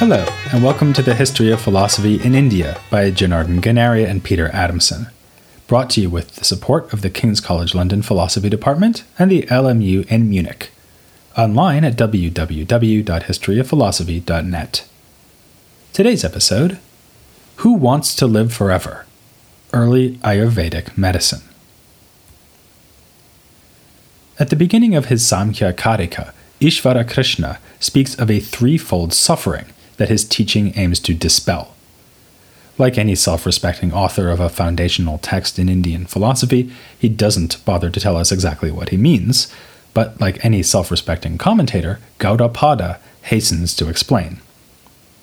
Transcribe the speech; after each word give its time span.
Hello, 0.00 0.24
and 0.50 0.64
welcome 0.64 0.92
to 0.94 1.02
the 1.02 1.14
History 1.14 1.52
of 1.52 1.60
Philosophy 1.60 2.18
in 2.24 2.34
India 2.34 2.80
by 2.90 3.10
Jonardon 3.10 3.60
Ganeri 3.60 4.08
and 4.08 4.24
Peter 4.24 4.48
Adamson. 4.48 5.08
Brought 5.66 5.90
to 5.90 6.00
you 6.00 6.08
with 6.08 6.36
the 6.36 6.44
support 6.46 6.90
of 6.94 7.02
the 7.02 7.10
King's 7.10 7.38
College 7.38 7.74
London 7.74 8.00
Philosophy 8.00 8.48
Department 8.48 9.04
and 9.18 9.30
the 9.30 9.42
LMU 9.42 10.06
in 10.06 10.30
Munich. 10.30 10.70
Online 11.36 11.84
at 11.84 11.96
www.historyofphilosophy.net. 11.96 14.88
Today's 15.92 16.24
episode 16.24 16.78
Who 17.56 17.74
Wants 17.74 18.16
to 18.16 18.26
Live 18.26 18.54
Forever? 18.54 19.04
Early 19.74 20.16
Ayurvedic 20.24 20.96
Medicine. 20.96 21.42
At 24.38 24.48
the 24.48 24.56
beginning 24.56 24.94
of 24.94 25.08
his 25.08 25.22
Samkhya 25.24 25.74
Karika, 25.74 26.32
Ishvara 26.58 27.06
Krishna 27.06 27.58
speaks 27.80 28.14
of 28.14 28.30
a 28.30 28.40
threefold 28.40 29.12
suffering 29.12 29.66
that 30.00 30.08
his 30.08 30.24
teaching 30.24 30.72
aims 30.76 30.98
to 30.98 31.12
dispel. 31.12 31.74
Like 32.78 32.96
any 32.96 33.14
self 33.14 33.44
respecting 33.44 33.92
author 33.92 34.30
of 34.30 34.40
a 34.40 34.48
foundational 34.48 35.18
text 35.18 35.58
in 35.58 35.68
Indian 35.68 36.06
philosophy, 36.06 36.72
he 36.98 37.10
doesn't 37.10 37.62
bother 37.66 37.90
to 37.90 38.00
tell 38.00 38.16
us 38.16 38.32
exactly 38.32 38.70
what 38.70 38.88
he 38.88 38.96
means, 38.96 39.52
but 39.92 40.18
like 40.18 40.42
any 40.42 40.62
self 40.62 40.90
respecting 40.90 41.36
commentator, 41.36 42.00
Gaudapada 42.18 42.98
hastens 43.24 43.76
to 43.76 43.90
explain. 43.90 44.40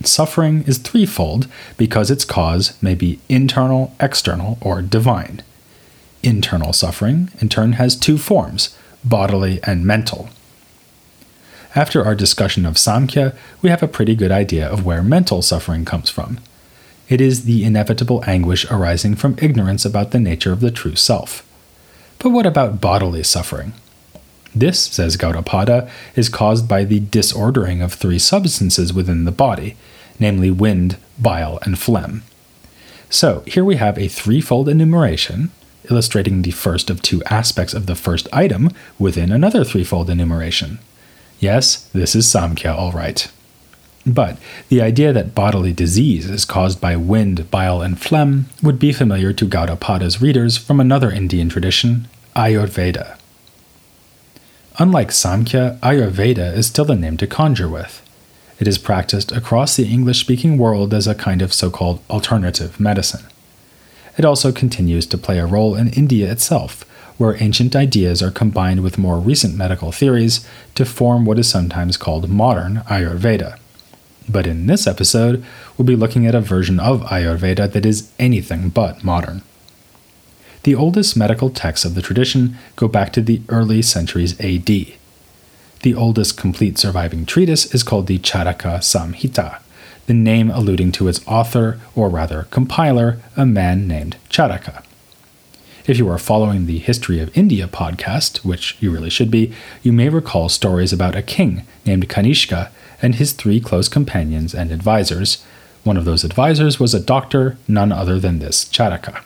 Suffering 0.03 0.61
is 0.67 0.77
threefold 0.77 1.47
because 1.75 2.11
its 2.11 2.23
cause 2.23 2.79
may 2.79 2.93
be 2.93 3.19
internal, 3.27 3.95
external, 3.99 4.59
or 4.61 4.83
divine. 4.83 5.41
Internal 6.21 6.71
suffering, 6.71 7.31
in 7.41 7.49
turn, 7.49 7.73
has 7.73 7.95
two 7.95 8.19
forms 8.19 8.77
bodily 9.03 9.59
and 9.63 9.83
mental. 9.83 10.29
After 11.75 12.03
our 12.03 12.15
discussion 12.15 12.65
of 12.65 12.75
Samkhya, 12.75 13.35
we 13.61 13.69
have 13.69 13.83
a 13.83 13.87
pretty 13.87 14.15
good 14.15 14.31
idea 14.31 14.67
of 14.67 14.85
where 14.85 15.03
mental 15.03 15.41
suffering 15.41 15.85
comes 15.85 16.09
from. 16.09 16.39
It 17.09 17.21
is 17.21 17.45
the 17.45 17.63
inevitable 17.63 18.23
anguish 18.27 18.69
arising 18.69 19.15
from 19.15 19.37
ignorance 19.41 19.85
about 19.85 20.11
the 20.11 20.19
nature 20.19 20.51
of 20.51 20.59
the 20.59 20.71
true 20.71 20.95
self. 20.95 21.45
But 22.19 22.31
what 22.31 22.45
about 22.45 22.81
bodily 22.81 23.23
suffering? 23.23 23.73
This, 24.55 24.79
says 24.79 25.17
Gaudapada, 25.17 25.89
is 26.15 26.29
caused 26.29 26.67
by 26.67 26.83
the 26.83 26.99
disordering 26.99 27.81
of 27.81 27.93
three 27.93 28.19
substances 28.19 28.91
within 28.91 29.25
the 29.25 29.31
body, 29.31 29.77
namely 30.19 30.49
wind, 30.49 30.97
bile, 31.19 31.59
and 31.61 31.77
phlegm. 31.77 32.23
So, 33.09 33.43
here 33.45 33.63
we 33.63 33.75
have 33.75 33.97
a 33.97 34.07
threefold 34.07 34.67
enumeration, 34.67 35.51
illustrating 35.89 36.41
the 36.41 36.51
first 36.51 36.89
of 36.89 37.01
two 37.01 37.23
aspects 37.25 37.73
of 37.73 37.85
the 37.85 37.95
first 37.95 38.27
item 38.33 38.71
within 38.99 39.31
another 39.31 39.63
threefold 39.63 40.09
enumeration. 40.09 40.79
Yes, 41.39 41.87
this 41.93 42.15
is 42.15 42.25
Samkhya, 42.25 42.73
all 42.73 42.91
right. 42.91 43.29
But 44.05 44.37
the 44.69 44.81
idea 44.81 45.11
that 45.11 45.35
bodily 45.35 45.73
disease 45.73 46.29
is 46.29 46.45
caused 46.45 46.79
by 46.79 46.95
wind, 46.95 47.51
bile, 47.51 47.81
and 47.81 47.99
phlegm 47.99 48.45
would 48.63 48.79
be 48.79 48.93
familiar 48.93 49.33
to 49.33 49.45
Gaudapada's 49.45 50.21
readers 50.21 50.57
from 50.57 50.79
another 50.79 51.11
Indian 51.11 51.49
tradition, 51.49 52.07
Ayurveda. 52.35 53.17
Unlike 54.79 55.09
Samkhya, 55.09 55.79
Ayurveda 55.79 56.55
is 56.55 56.67
still 56.67 56.89
a 56.89 56.95
name 56.95 57.17
to 57.17 57.27
conjure 57.27 57.67
with. 57.67 58.01
It 58.59 58.67
is 58.67 58.77
practiced 58.77 59.31
across 59.31 59.75
the 59.75 59.87
English 59.87 60.19
speaking 60.19 60.57
world 60.57 60.93
as 60.93 61.05
a 61.05 61.13
kind 61.15 61.41
of 61.41 61.53
so 61.53 61.69
called 61.69 61.99
alternative 62.09 62.79
medicine. 62.79 63.25
It 64.17 64.25
also 64.25 64.51
continues 64.51 65.05
to 65.07 65.17
play 65.17 65.37
a 65.37 65.45
role 65.45 65.75
in 65.75 65.89
India 65.89 66.31
itself, 66.31 66.85
where 67.17 67.41
ancient 67.41 67.75
ideas 67.75 68.21
are 68.21 68.31
combined 68.31 68.81
with 68.81 68.97
more 68.97 69.17
recent 69.19 69.55
medical 69.55 69.91
theories 69.91 70.47
to 70.75 70.85
form 70.85 71.25
what 71.25 71.39
is 71.39 71.49
sometimes 71.49 71.97
called 71.97 72.29
modern 72.29 72.77
Ayurveda. 72.87 73.57
But 74.29 74.45
in 74.45 74.67
this 74.67 74.87
episode, 74.87 75.43
we'll 75.77 75.85
be 75.85 75.95
looking 75.95 76.25
at 76.27 76.35
a 76.35 76.41
version 76.41 76.79
of 76.79 77.01
Ayurveda 77.03 77.71
that 77.71 77.85
is 77.85 78.11
anything 78.19 78.69
but 78.69 79.03
modern. 79.03 79.41
The 80.63 80.75
oldest 80.75 81.15
medical 81.15 81.49
texts 81.49 81.85
of 81.85 81.95
the 81.95 82.01
tradition 82.01 82.57
go 82.75 82.87
back 82.87 83.13
to 83.13 83.21
the 83.21 83.41
early 83.47 83.81
centuries 83.81 84.37
AD. 84.39 84.65
The 84.67 85.95
oldest 85.95 86.37
complete 86.37 86.77
surviving 86.77 87.25
treatise 87.25 87.73
is 87.73 87.83
called 87.83 88.07
the 88.07 88.19
Charaka 88.19 88.79
Samhita, 88.79 89.59
the 90.07 90.13
name 90.13 90.49
alluding 90.49 90.91
to 90.93 91.07
its 91.07 91.25
author, 91.27 91.79
or 91.95 92.09
rather 92.09 92.47
compiler, 92.51 93.19
a 93.37 93.45
man 93.45 93.87
named 93.87 94.17
Charaka. 94.29 94.83
If 95.87 95.97
you 95.97 96.09
are 96.09 96.17
following 96.17 96.65
the 96.65 96.79
History 96.79 97.21
of 97.21 97.35
India 97.35 97.65
podcast, 97.65 98.43
which 98.43 98.75
you 98.81 98.91
really 98.91 99.09
should 99.09 99.31
be, 99.31 99.53
you 99.81 99.93
may 99.93 100.09
recall 100.09 100.49
stories 100.49 100.91
about 100.91 101.15
a 101.15 101.21
king 101.21 101.65
named 101.85 102.09
Kanishka 102.09 102.71
and 103.01 103.15
his 103.15 103.31
three 103.31 103.61
close 103.61 103.87
companions 103.87 104.53
and 104.53 104.69
advisors. 104.69 105.45
One 105.85 105.95
of 105.95 106.03
those 106.03 106.25
advisors 106.25 106.77
was 106.77 106.93
a 106.93 106.99
doctor, 106.99 107.57
none 107.69 107.93
other 107.93 108.19
than 108.19 108.39
this 108.39 108.65
Charaka. 108.65 109.21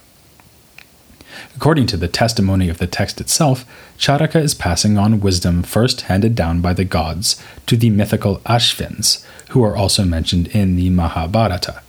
According 1.55 1.87
to 1.87 1.97
the 1.97 2.07
testimony 2.07 2.69
of 2.69 2.77
the 2.77 2.85
text 2.85 3.19
itself, 3.19 3.65
Charaka 3.97 4.39
is 4.39 4.53
passing 4.53 4.99
on 4.99 5.19
wisdom 5.19 5.63
first 5.63 6.01
handed 6.01 6.35
down 6.35 6.61
by 6.61 6.73
the 6.73 6.85
gods 6.85 7.41
to 7.65 7.75
the 7.75 7.89
mythical 7.89 8.37
Ashvins, 8.45 9.25
who 9.49 9.63
are 9.63 9.75
also 9.75 10.05
mentioned 10.05 10.47
in 10.49 10.75
the 10.75 10.91
Mahabharata. 10.91 11.81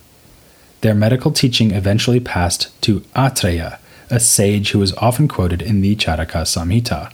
Their 0.81 0.95
medical 0.95 1.29
teaching 1.29 1.69
eventually 1.69 2.19
passed 2.19 2.81
to 2.81 3.01
Atreya, 3.15 3.77
a 4.09 4.19
sage 4.19 4.71
who 4.71 4.81
is 4.81 4.93
often 4.93 5.27
quoted 5.27 5.61
in 5.61 5.81
the 5.81 5.95
Charaka 5.95 6.43
Samhita. 6.43 7.11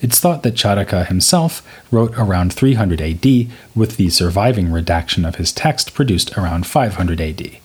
It's 0.00 0.20
thought 0.20 0.42
that 0.42 0.54
Charaka 0.54 1.06
himself 1.06 1.66
wrote 1.90 2.14
around 2.18 2.52
300 2.52 3.00
AD, 3.00 3.48
with 3.74 3.96
the 3.96 4.10
surviving 4.10 4.70
redaction 4.70 5.24
of 5.24 5.36
his 5.36 5.52
text 5.52 5.94
produced 5.94 6.36
around 6.36 6.66
500 6.66 7.20
AD. 7.20 7.58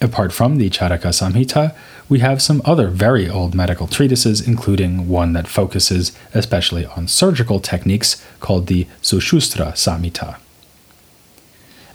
Apart 0.00 0.32
from 0.32 0.56
the 0.56 0.70
Charaka 0.70 1.12
Samhita, 1.12 1.74
we 2.08 2.18
have 2.18 2.42
some 2.42 2.60
other 2.64 2.88
very 2.88 3.28
old 3.28 3.54
medical 3.54 3.86
treatises, 3.86 4.46
including 4.46 5.08
one 5.08 5.32
that 5.34 5.48
focuses 5.48 6.12
especially 6.32 6.86
on 6.86 7.08
surgical 7.08 7.60
techniques 7.60 8.22
called 8.40 8.66
the 8.66 8.86
Sushruta 9.02 9.72
Samhita. 9.72 10.36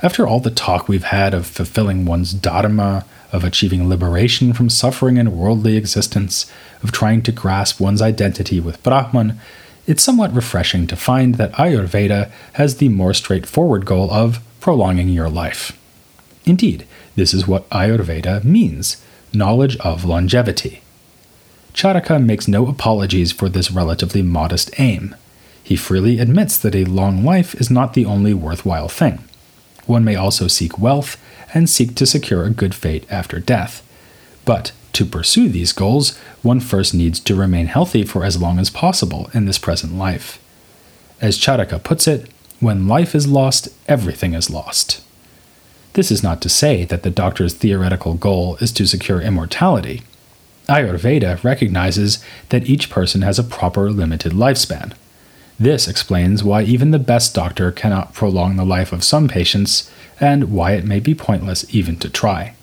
After 0.01 0.25
all 0.25 0.39
the 0.39 0.49
talk 0.49 0.87
we've 0.87 1.03
had 1.03 1.33
of 1.33 1.45
fulfilling 1.45 2.05
one's 2.05 2.33
dharma, 2.33 3.05
of 3.31 3.43
achieving 3.43 3.87
liberation 3.87 4.53
from 4.53 4.69
suffering 4.69 5.17
and 5.17 5.33
worldly 5.33 5.77
existence, 5.77 6.51
of 6.83 6.91
trying 6.91 7.21
to 7.23 7.31
grasp 7.31 7.79
one's 7.79 8.01
identity 8.01 8.59
with 8.59 8.81
Brahman, 8.83 9.39
it's 9.87 10.03
somewhat 10.03 10.33
refreshing 10.33 10.87
to 10.87 10.95
find 10.95 11.35
that 11.35 11.53
Ayurveda 11.53 12.31
has 12.53 12.77
the 12.77 12.89
more 12.89 13.13
straightforward 13.13 13.85
goal 13.85 14.11
of 14.11 14.39
prolonging 14.59 15.09
your 15.09 15.29
life. 15.29 15.77
Indeed, 16.45 16.85
this 17.15 17.33
is 17.33 17.47
what 17.47 17.69
Ayurveda 17.69 18.43
means 18.43 19.03
knowledge 19.33 19.77
of 19.77 20.05
longevity. 20.05 20.81
Charaka 21.73 22.23
makes 22.23 22.47
no 22.47 22.67
apologies 22.67 23.31
for 23.31 23.49
this 23.49 23.71
relatively 23.71 24.21
modest 24.21 24.71
aim. 24.79 25.15
He 25.63 25.75
freely 25.75 26.19
admits 26.19 26.57
that 26.57 26.75
a 26.75 26.85
long 26.85 27.23
life 27.23 27.53
is 27.55 27.69
not 27.69 27.93
the 27.93 28.05
only 28.05 28.33
worthwhile 28.33 28.89
thing. 28.89 29.23
One 29.85 30.03
may 30.03 30.15
also 30.15 30.47
seek 30.47 30.79
wealth 30.79 31.17
and 31.53 31.69
seek 31.69 31.95
to 31.95 32.05
secure 32.05 32.43
a 32.43 32.49
good 32.49 32.75
fate 32.75 33.05
after 33.09 33.39
death. 33.39 33.85
But 34.45 34.71
to 34.93 35.05
pursue 35.05 35.49
these 35.49 35.73
goals, 35.73 36.17
one 36.41 36.59
first 36.59 36.93
needs 36.93 37.19
to 37.21 37.35
remain 37.35 37.67
healthy 37.67 38.03
for 38.03 38.23
as 38.23 38.41
long 38.41 38.59
as 38.59 38.69
possible 38.69 39.29
in 39.33 39.45
this 39.45 39.57
present 39.57 39.95
life. 39.95 40.43
As 41.21 41.37
Charaka 41.37 41.83
puts 41.83 42.07
it, 42.07 42.29
when 42.59 42.87
life 42.87 43.15
is 43.15 43.27
lost, 43.27 43.69
everything 43.87 44.33
is 44.33 44.49
lost. 44.49 45.01
This 45.93 46.11
is 46.11 46.23
not 46.23 46.41
to 46.41 46.49
say 46.49 46.85
that 46.85 47.03
the 47.03 47.09
doctor's 47.09 47.53
theoretical 47.53 48.13
goal 48.13 48.57
is 48.57 48.71
to 48.73 48.85
secure 48.85 49.21
immortality. 49.21 50.01
Ayurveda 50.67 51.43
recognizes 51.43 52.23
that 52.49 52.69
each 52.69 52.89
person 52.89 53.21
has 53.21 53.39
a 53.39 53.43
proper 53.43 53.89
limited 53.89 54.33
lifespan. 54.33 54.93
This 55.59 55.87
explains 55.87 56.43
why 56.43 56.63
even 56.63 56.91
the 56.91 56.99
best 56.99 57.33
doctor 57.33 57.71
cannot 57.71 58.13
prolong 58.13 58.55
the 58.55 58.65
life 58.65 58.93
of 58.93 59.03
some 59.03 59.27
patients 59.27 59.91
and 60.19 60.51
why 60.51 60.73
it 60.73 60.85
may 60.85 60.99
be 60.99 61.15
pointless 61.15 61.65
even 61.73 61.95
to 61.97 62.09
try. 62.09 62.53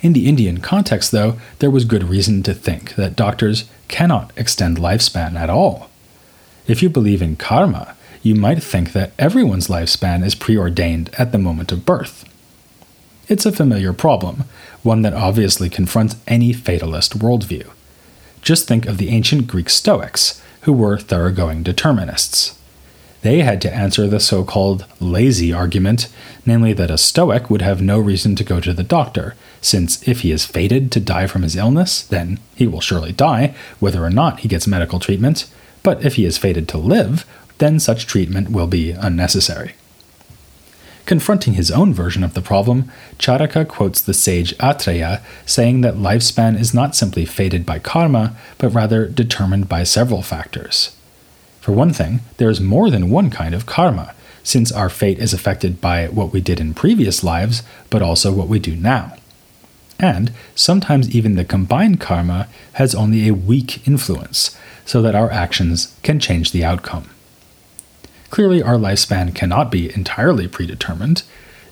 In 0.00 0.12
the 0.12 0.28
Indian 0.28 0.60
context, 0.60 1.12
though, 1.12 1.38
there 1.60 1.70
was 1.70 1.84
good 1.84 2.04
reason 2.04 2.42
to 2.42 2.54
think 2.54 2.94
that 2.96 3.16
doctors 3.16 3.64
cannot 3.88 4.32
extend 4.36 4.76
lifespan 4.76 5.34
at 5.34 5.50
all. 5.50 5.88
If 6.66 6.82
you 6.82 6.90
believe 6.90 7.22
in 7.22 7.36
karma, 7.36 7.96
you 8.22 8.34
might 8.34 8.62
think 8.62 8.92
that 8.92 9.12
everyone's 9.18 9.68
lifespan 9.68 10.24
is 10.24 10.34
preordained 10.34 11.10
at 11.18 11.32
the 11.32 11.38
moment 11.38 11.72
of 11.72 11.86
birth. 11.86 12.24
It's 13.28 13.46
a 13.46 13.52
familiar 13.52 13.92
problem, 13.92 14.44
one 14.82 15.02
that 15.02 15.14
obviously 15.14 15.70
confronts 15.70 16.16
any 16.26 16.52
fatalist 16.52 17.18
worldview. 17.18 17.66
Just 18.42 18.68
think 18.68 18.86
of 18.86 18.98
the 18.98 19.08
ancient 19.08 19.46
Greek 19.46 19.70
Stoics, 19.70 20.42
who 20.62 20.72
were 20.72 20.98
thoroughgoing 20.98 21.62
determinists 21.62 22.58
they 23.24 23.40
had 23.40 23.58
to 23.62 23.74
answer 23.74 24.06
the 24.06 24.20
so 24.20 24.44
called 24.44 24.84
lazy 25.00 25.50
argument, 25.50 26.08
namely 26.44 26.74
that 26.74 26.90
a 26.90 26.98
Stoic 26.98 27.48
would 27.48 27.62
have 27.62 27.80
no 27.80 27.98
reason 27.98 28.36
to 28.36 28.44
go 28.44 28.60
to 28.60 28.74
the 28.74 28.82
doctor, 28.82 29.34
since 29.62 30.06
if 30.06 30.20
he 30.20 30.30
is 30.30 30.44
fated 30.44 30.92
to 30.92 31.00
die 31.00 31.26
from 31.26 31.40
his 31.40 31.56
illness, 31.56 32.02
then 32.02 32.38
he 32.54 32.66
will 32.66 32.82
surely 32.82 33.12
die, 33.12 33.54
whether 33.80 34.04
or 34.04 34.10
not 34.10 34.40
he 34.40 34.48
gets 34.48 34.66
medical 34.66 34.98
treatment, 34.98 35.46
but 35.82 36.04
if 36.04 36.16
he 36.16 36.26
is 36.26 36.36
fated 36.36 36.68
to 36.68 36.76
live, 36.76 37.24
then 37.56 37.80
such 37.80 38.06
treatment 38.06 38.50
will 38.50 38.66
be 38.66 38.90
unnecessary. 38.90 39.72
Confronting 41.06 41.54
his 41.54 41.70
own 41.70 41.94
version 41.94 42.24
of 42.24 42.34
the 42.34 42.42
problem, 42.42 42.92
Charaka 43.18 43.66
quotes 43.66 44.02
the 44.02 44.12
sage 44.12 44.54
Atreya, 44.58 45.22
saying 45.46 45.80
that 45.80 45.94
lifespan 45.94 46.60
is 46.60 46.74
not 46.74 46.94
simply 46.94 47.24
fated 47.24 47.64
by 47.64 47.78
karma, 47.78 48.36
but 48.58 48.68
rather 48.68 49.06
determined 49.06 49.66
by 49.66 49.82
several 49.82 50.20
factors. 50.20 50.94
For 51.64 51.72
one 51.72 51.94
thing, 51.94 52.20
there 52.36 52.50
is 52.50 52.60
more 52.60 52.90
than 52.90 53.08
one 53.08 53.30
kind 53.30 53.54
of 53.54 53.64
karma, 53.64 54.14
since 54.42 54.70
our 54.70 54.90
fate 54.90 55.18
is 55.18 55.32
affected 55.32 55.80
by 55.80 56.08
what 56.08 56.30
we 56.30 56.42
did 56.42 56.60
in 56.60 56.74
previous 56.74 57.24
lives, 57.24 57.62
but 57.88 58.02
also 58.02 58.30
what 58.34 58.48
we 58.48 58.58
do 58.58 58.76
now. 58.76 59.16
And 59.98 60.32
sometimes 60.54 61.16
even 61.16 61.36
the 61.36 61.44
combined 61.46 62.00
karma 62.00 62.48
has 62.74 62.94
only 62.94 63.26
a 63.26 63.32
weak 63.34 63.88
influence, 63.88 64.54
so 64.84 65.00
that 65.00 65.14
our 65.14 65.30
actions 65.30 65.96
can 66.02 66.20
change 66.20 66.52
the 66.52 66.62
outcome. 66.62 67.08
Clearly, 68.28 68.62
our 68.62 68.76
lifespan 68.76 69.34
cannot 69.34 69.70
be 69.70 69.90
entirely 69.94 70.46
predetermined. 70.46 71.22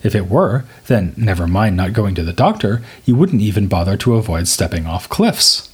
If 0.01 0.15
it 0.15 0.27
were, 0.27 0.65
then 0.87 1.13
never 1.15 1.45
mind 1.45 1.77
not 1.77 1.93
going 1.93 2.15
to 2.15 2.23
the 2.23 2.33
doctor, 2.33 2.81
you 3.05 3.15
wouldn't 3.15 3.43
even 3.43 3.67
bother 3.67 3.95
to 3.97 4.15
avoid 4.15 4.47
stepping 4.47 4.87
off 4.87 5.07
cliffs. 5.07 5.69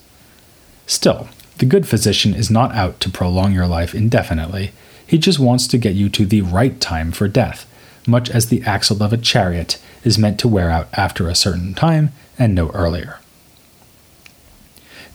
Still, 0.87 1.29
the 1.59 1.65
good 1.65 1.87
physician 1.87 2.33
is 2.33 2.49
not 2.49 2.73
out 2.73 2.99
to 3.01 3.09
prolong 3.09 3.53
your 3.53 3.67
life 3.67 3.93
indefinitely, 3.93 4.71
he 5.05 5.17
just 5.17 5.39
wants 5.39 5.67
to 5.67 5.77
get 5.77 5.95
you 5.95 6.09
to 6.09 6.25
the 6.25 6.41
right 6.41 6.79
time 6.79 7.11
for 7.11 7.27
death, 7.27 7.65
much 8.07 8.29
as 8.29 8.47
the 8.47 8.63
axle 8.63 9.03
of 9.03 9.13
a 9.13 9.17
chariot 9.17 9.77
is 10.03 10.17
meant 10.17 10.39
to 10.39 10.47
wear 10.47 10.69
out 10.69 10.87
after 10.93 11.27
a 11.27 11.35
certain 11.35 11.73
time 11.73 12.11
and 12.37 12.55
no 12.55 12.69
earlier. 12.71 13.19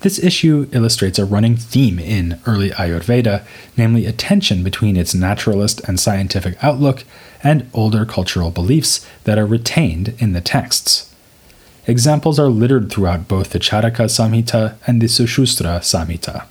This 0.00 0.18
issue 0.18 0.68
illustrates 0.72 1.18
a 1.18 1.24
running 1.24 1.56
theme 1.56 1.98
in 1.98 2.38
early 2.46 2.70
Ayurveda, 2.70 3.42
namely 3.74 4.04
a 4.04 4.12
tension 4.12 4.62
between 4.62 4.98
its 4.98 5.14
naturalist 5.14 5.80
and 5.88 5.98
scientific 5.98 6.62
outlook 6.62 7.04
and 7.42 7.70
older 7.72 8.04
cultural 8.04 8.50
beliefs 8.50 9.06
that 9.24 9.38
are 9.38 9.46
retained 9.46 10.14
in 10.18 10.34
the 10.34 10.42
texts. 10.42 11.13
Examples 11.86 12.38
are 12.38 12.48
littered 12.48 12.90
throughout 12.90 13.28
both 13.28 13.50
the 13.50 13.58
Charaka 13.58 14.06
Samhita 14.08 14.76
and 14.86 15.02
the 15.02 15.06
Sushruta 15.06 15.80
Samhita. 15.80 16.46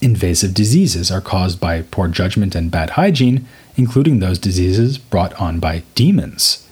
Invasive 0.00 0.54
diseases 0.54 1.10
are 1.10 1.20
caused 1.20 1.58
by 1.58 1.82
poor 1.82 2.06
judgment 2.06 2.54
and 2.54 2.70
bad 2.70 2.90
hygiene, 2.90 3.48
including 3.76 4.20
those 4.20 4.38
diseases 4.38 4.96
brought 4.96 5.34
on 5.40 5.58
by 5.58 5.82
demons. 5.96 6.68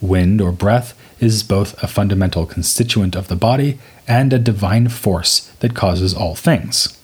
Wind 0.00 0.40
or 0.40 0.50
breath 0.50 0.98
is 1.20 1.44
both 1.44 1.80
a 1.82 1.86
fundamental 1.86 2.46
constituent 2.46 3.14
of 3.14 3.28
the 3.28 3.36
body 3.36 3.78
and 4.08 4.32
a 4.32 4.38
divine 4.38 4.88
force 4.88 5.52
that 5.60 5.74
causes 5.74 6.12
all 6.12 6.34
things. 6.34 6.99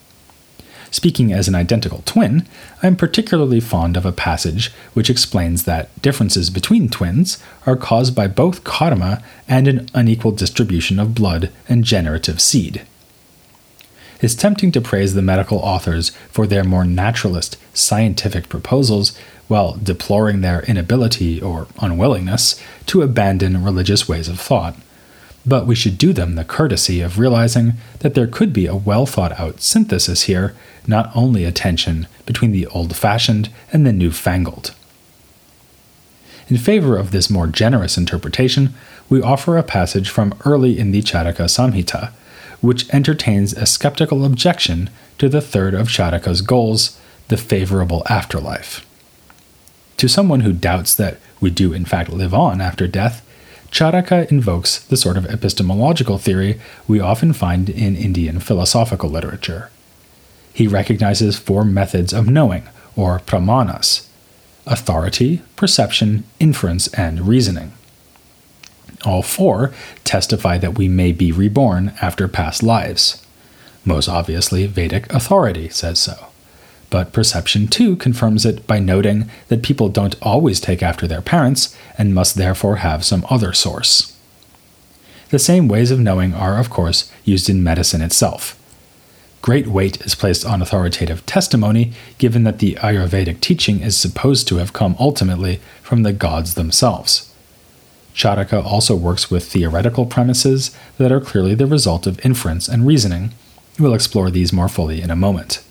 Speaking 0.96 1.30
as 1.30 1.46
an 1.46 1.54
identical 1.54 2.00
twin, 2.06 2.46
I 2.82 2.86
am 2.86 2.96
particularly 2.96 3.60
fond 3.60 3.98
of 3.98 4.06
a 4.06 4.12
passage 4.12 4.72
which 4.94 5.10
explains 5.10 5.64
that 5.64 5.90
differences 6.00 6.48
between 6.48 6.88
twins 6.88 7.36
are 7.66 7.76
caused 7.76 8.14
by 8.14 8.28
both 8.28 8.64
karma 8.64 9.22
and 9.46 9.68
an 9.68 9.90
unequal 9.92 10.32
distribution 10.32 10.98
of 10.98 11.14
blood 11.14 11.52
and 11.68 11.84
generative 11.84 12.40
seed. 12.40 12.86
It's 14.22 14.34
tempting 14.34 14.72
to 14.72 14.80
praise 14.80 15.12
the 15.12 15.20
medical 15.20 15.58
authors 15.58 16.12
for 16.30 16.46
their 16.46 16.64
more 16.64 16.86
naturalist, 16.86 17.58
scientific 17.74 18.48
proposals 18.48 19.14
while 19.48 19.74
deploring 19.76 20.40
their 20.40 20.62
inability 20.62 21.42
or 21.42 21.66
unwillingness 21.78 22.58
to 22.86 23.02
abandon 23.02 23.62
religious 23.62 24.08
ways 24.08 24.28
of 24.28 24.40
thought. 24.40 24.76
But 25.46 25.66
we 25.66 25.76
should 25.76 25.96
do 25.96 26.12
them 26.12 26.34
the 26.34 26.44
courtesy 26.44 27.00
of 27.00 27.18
realizing 27.18 27.74
that 28.00 28.14
there 28.14 28.26
could 28.26 28.52
be 28.52 28.66
a 28.66 28.74
well 28.74 29.06
thought 29.06 29.38
out 29.38 29.62
synthesis 29.62 30.22
here, 30.22 30.54
not 30.86 31.10
only 31.14 31.44
a 31.44 31.52
tension 31.52 32.08
between 32.26 32.50
the 32.50 32.66
old 32.66 32.96
fashioned 32.96 33.50
and 33.72 33.86
the 33.86 33.92
new 33.92 34.10
fangled. 34.10 34.74
In 36.48 36.56
favor 36.56 36.96
of 36.96 37.10
this 37.10 37.30
more 37.30 37.46
generous 37.46 37.96
interpretation, 37.96 38.74
we 39.08 39.22
offer 39.22 39.56
a 39.56 39.62
passage 39.62 40.10
from 40.10 40.34
early 40.44 40.78
in 40.78 40.92
the 40.92 41.02
Charaka 41.02 41.46
Samhita, 41.46 42.12
which 42.60 42.92
entertains 42.94 43.52
a 43.52 43.66
skeptical 43.66 44.24
objection 44.24 44.90
to 45.18 45.28
the 45.28 45.40
third 45.40 45.74
of 45.74 45.88
Charaka's 45.88 46.42
goals, 46.42 46.98
the 47.28 47.36
favorable 47.36 48.04
afterlife. 48.08 48.86
To 49.98 50.08
someone 50.08 50.40
who 50.40 50.52
doubts 50.52 50.94
that 50.94 51.18
we 51.40 51.50
do 51.50 51.72
in 51.72 51.84
fact 51.84 52.10
live 52.10 52.34
on 52.34 52.60
after 52.60 52.86
death, 52.86 53.25
Charaka 53.70 54.30
invokes 54.30 54.78
the 54.78 54.96
sort 54.96 55.16
of 55.16 55.26
epistemological 55.26 56.18
theory 56.18 56.60
we 56.86 57.00
often 57.00 57.32
find 57.32 57.68
in 57.68 57.96
Indian 57.96 58.40
philosophical 58.40 59.10
literature. 59.10 59.70
He 60.52 60.66
recognizes 60.66 61.38
four 61.38 61.64
methods 61.64 62.12
of 62.12 62.28
knowing, 62.28 62.68
or 62.94 63.20
pramanas 63.20 64.06
authority, 64.66 65.42
perception, 65.54 66.24
inference, 66.40 66.88
and 66.94 67.28
reasoning. 67.28 67.72
All 69.04 69.22
four 69.22 69.72
testify 70.02 70.58
that 70.58 70.76
we 70.76 70.88
may 70.88 71.12
be 71.12 71.30
reborn 71.30 71.92
after 72.02 72.26
past 72.26 72.64
lives. 72.64 73.24
Most 73.84 74.08
obviously, 74.08 74.66
Vedic 74.66 75.12
authority 75.12 75.68
says 75.68 76.00
so 76.00 76.28
but 76.90 77.12
perception 77.12 77.68
too 77.68 77.96
confirms 77.96 78.46
it 78.46 78.66
by 78.66 78.78
noting 78.78 79.28
that 79.48 79.62
people 79.62 79.88
don't 79.88 80.16
always 80.22 80.60
take 80.60 80.82
after 80.82 81.06
their 81.06 81.22
parents 81.22 81.76
and 81.98 82.14
must 82.14 82.36
therefore 82.36 82.76
have 82.76 83.04
some 83.04 83.26
other 83.28 83.52
source. 83.52 84.16
The 85.30 85.38
same 85.38 85.66
ways 85.66 85.90
of 85.90 85.98
knowing 85.98 86.34
are, 86.34 86.58
of 86.58 86.70
course, 86.70 87.10
used 87.24 87.50
in 87.50 87.62
medicine 87.62 88.02
itself. 88.02 88.60
Great 89.42 89.66
weight 89.66 90.00
is 90.00 90.14
placed 90.14 90.44
on 90.44 90.62
authoritative 90.62 91.24
testimony, 91.26 91.92
given 92.18 92.44
that 92.44 92.58
the 92.58 92.74
Ayurvedic 92.80 93.40
teaching 93.40 93.80
is 93.80 93.96
supposed 93.96 94.48
to 94.48 94.56
have 94.56 94.72
come 94.72 94.96
ultimately 94.98 95.60
from 95.82 96.02
the 96.02 96.12
gods 96.12 96.54
themselves. 96.54 97.32
Charaka 98.14 98.64
also 98.64 98.96
works 98.96 99.30
with 99.30 99.46
theoretical 99.46 100.06
premises 100.06 100.76
that 100.98 101.12
are 101.12 101.20
clearly 101.20 101.54
the 101.54 101.66
result 101.66 102.06
of 102.06 102.24
inference 102.24 102.66
and 102.66 102.86
reasoning. 102.86 103.32
We'll 103.78 103.94
explore 103.94 104.30
these 104.30 104.52
more 104.52 104.68
fully 104.68 105.02
in 105.02 105.10
a 105.10 105.16
moment. 105.16 105.62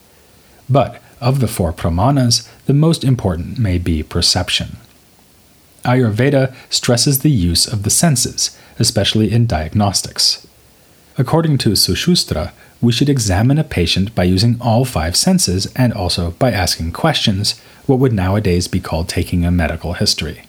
But 0.69 1.01
of 1.21 1.39
the 1.39 1.47
four 1.47 1.73
pramanas, 1.73 2.47
the 2.65 2.73
most 2.73 3.03
important 3.03 3.57
may 3.57 3.77
be 3.77 4.03
perception. 4.03 4.77
Ayurveda 5.83 6.53
stresses 6.69 7.19
the 7.19 7.31
use 7.31 7.67
of 7.67 7.83
the 7.83 7.89
senses, 7.89 8.57
especially 8.79 9.31
in 9.31 9.45
diagnostics. 9.45 10.48
According 11.17 11.60
to 11.60 11.69
Sushruta, 11.72 12.51
we 12.81 12.91
should 12.91 13.10
examine 13.10 13.57
a 13.57 13.63
patient 13.63 14.13
by 14.13 14.24
using 14.24 14.57
all 14.60 14.84
five 14.84 15.15
senses 15.15 15.72
and 15.75 15.93
also 15.93 16.31
by 16.31 16.51
asking 16.51 16.91
questions, 16.91 17.60
what 17.86 18.00
would 18.00 18.13
nowadays 18.13 18.67
be 18.67 18.79
called 18.79 19.07
taking 19.07 19.45
a 19.45 19.51
medical 19.51 19.93
history. 19.93 20.43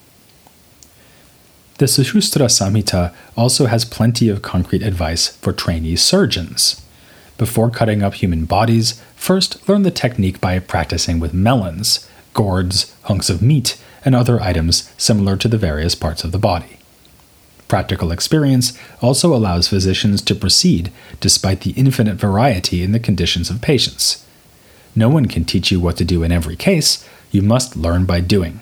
The 1.79 1.87
Sushruta 1.87 2.47
Samhita 2.49 3.15
also 3.37 3.67
has 3.67 3.85
plenty 3.85 4.31
of 4.31 4.41
concrete 4.41 4.83
advice 4.83 5.29
for 5.29 5.53
trainee 5.53 5.97
surgeons. 5.97 6.83
Before 7.39 7.71
cutting 7.71 8.03
up 8.03 8.15
human 8.15 8.47
bodies, 8.47 9.03
first 9.15 9.69
learn 9.69 9.83
the 9.83 9.91
technique 9.91 10.41
by 10.41 10.59
practicing 10.59 11.21
with 11.21 11.35
melons, 11.35 12.09
gourds, 12.33 12.95
hunks 13.03 13.29
of 13.29 13.43
meat, 13.43 13.77
and 14.05 14.15
other 14.15 14.41
items 14.41 14.91
similar 14.97 15.37
to 15.37 15.49
the 15.49 15.59
various 15.59 15.95
parts 15.95 16.25
of 16.25 16.33
the 16.33 16.39
body. 16.39 16.79
Practical 17.69 18.11
experience 18.11 18.79
also 19.03 19.35
allows 19.35 19.69
physicians 19.69 20.23
to 20.23 20.35
proceed 20.35 20.91
despite 21.21 21.61
the 21.61 21.73
infinite 21.73 22.15
variety 22.15 22.83
in 22.83 22.93
the 22.93 23.01
conditions 23.01 23.51
of 23.51 23.61
patients. 23.61 24.25
No 24.95 25.11
one 25.11 25.27
can 25.27 25.45
teach 25.45 25.71
you 25.71 25.79
what 25.79 25.97
to 25.99 26.05
do 26.05 26.23
in 26.23 26.33
every 26.33 26.57
case, 26.57 27.07
you 27.31 27.43
must 27.43 27.77
learn 27.77 28.07
by 28.07 28.21
doing. 28.21 28.61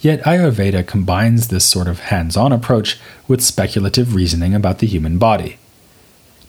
Yet 0.00 0.22
Ayurveda 0.24 0.86
combines 0.86 1.48
this 1.48 1.64
sort 1.64 1.88
of 1.88 2.00
hands 2.00 2.36
on 2.36 2.52
approach 2.52 3.00
with 3.26 3.42
speculative 3.42 4.14
reasoning 4.14 4.54
about 4.54 4.80
the 4.80 4.86
human 4.86 5.16
body 5.18 5.58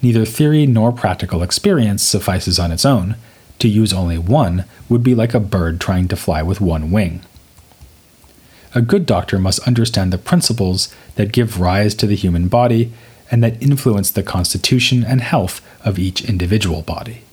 neither 0.02 0.26
theory 0.26 0.66
nor 0.66 0.92
practical 0.92 1.44
experience 1.44 2.04
suffices 2.04 2.60
on 2.60 2.72
its 2.72 2.86
own. 2.86 3.16
To 3.60 3.68
use 3.68 3.92
only 3.94 4.18
one 4.18 4.66
would 4.88 5.04
be 5.04 5.14
like 5.14 5.34
a 5.34 5.40
bird 5.40 5.82
trying 5.82 6.08
to 6.08 6.16
fly 6.16 6.42
with 6.42 6.62
one 6.62 6.92
wing. 6.92 7.22
A 8.76 8.82
good 8.82 9.06
doctor 9.06 9.40
must 9.40 9.68
understand 9.68 10.14
the 10.14 10.18
principles 10.18 10.94
that 11.16 11.32
give 11.32 11.60
rise 11.60 11.96
to 11.96 12.08
the 12.08 12.16
human 12.16 12.48
body 12.48 12.94
and 13.32 13.44
that 13.44 13.62
influence 13.62 14.12
the 14.12 14.24
constitution 14.24 15.04
and 15.04 15.22
health 15.22 15.62
of 15.84 16.00
each 16.00 16.24
individual 16.24 16.82
body. 16.82 17.24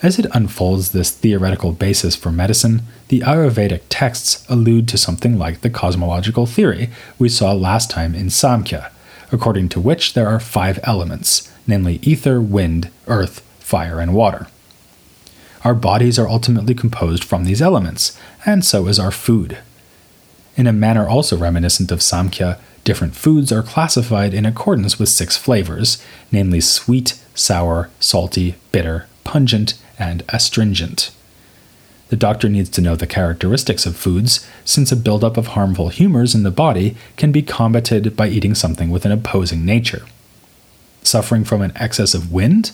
As 0.00 0.18
it 0.18 0.26
unfolds 0.32 0.92
this 0.92 1.10
theoretical 1.10 1.72
basis 1.72 2.14
for 2.14 2.30
medicine, 2.30 2.82
the 3.08 3.20
Ayurvedic 3.20 3.82
texts 3.88 4.46
allude 4.48 4.86
to 4.88 4.98
something 4.98 5.38
like 5.38 5.60
the 5.60 5.70
cosmological 5.70 6.46
theory 6.46 6.90
we 7.18 7.28
saw 7.28 7.52
last 7.52 7.90
time 7.90 8.14
in 8.14 8.26
Samkhya, 8.26 8.90
according 9.30 9.68
to 9.70 9.80
which 9.80 10.14
there 10.14 10.28
are 10.28 10.40
five 10.40 10.78
elements, 10.84 11.52
namely 11.66 11.98
ether, 12.02 12.40
wind, 12.40 12.90
earth, 13.06 13.40
fire, 13.58 14.00
and 14.00 14.14
water. 14.14 14.46
Our 15.64 15.74
bodies 15.74 16.18
are 16.18 16.28
ultimately 16.28 16.74
composed 16.74 17.24
from 17.24 17.44
these 17.44 17.60
elements, 17.60 18.18
and 18.46 18.64
so 18.64 18.86
is 18.86 18.98
our 18.98 19.10
food. 19.10 19.58
In 20.56 20.66
a 20.66 20.72
manner 20.72 21.06
also 21.06 21.36
reminiscent 21.36 21.90
of 21.92 22.00
Samkhya, 22.00 22.58
different 22.84 23.14
foods 23.14 23.52
are 23.52 23.62
classified 23.62 24.32
in 24.32 24.46
accordance 24.46 24.98
with 24.98 25.08
six 25.08 25.36
flavors, 25.36 26.02
namely 26.32 26.60
sweet, 26.60 27.20
sour, 27.34 27.90
salty, 28.00 28.54
bitter, 28.72 29.06
pungent, 29.24 29.74
and 29.98 30.24
astringent. 30.30 31.10
The 32.08 32.16
doctor 32.16 32.48
needs 32.48 32.70
to 32.70 32.80
know 32.80 32.96
the 32.96 33.06
characteristics 33.06 33.84
of 33.84 33.96
foods, 33.96 34.46
since 34.64 34.90
a 34.90 34.96
buildup 34.96 35.36
of 35.36 35.48
harmful 35.48 35.90
humors 35.90 36.34
in 36.34 36.42
the 36.42 36.50
body 36.50 36.96
can 37.16 37.32
be 37.32 37.42
combated 37.42 38.16
by 38.16 38.28
eating 38.28 38.54
something 38.54 38.90
with 38.90 39.04
an 39.04 39.12
opposing 39.12 39.64
nature. 39.64 40.06
Suffering 41.02 41.44
from 41.44 41.62
an 41.62 41.72
excess 41.76 42.14
of 42.14 42.32
wind? 42.32 42.72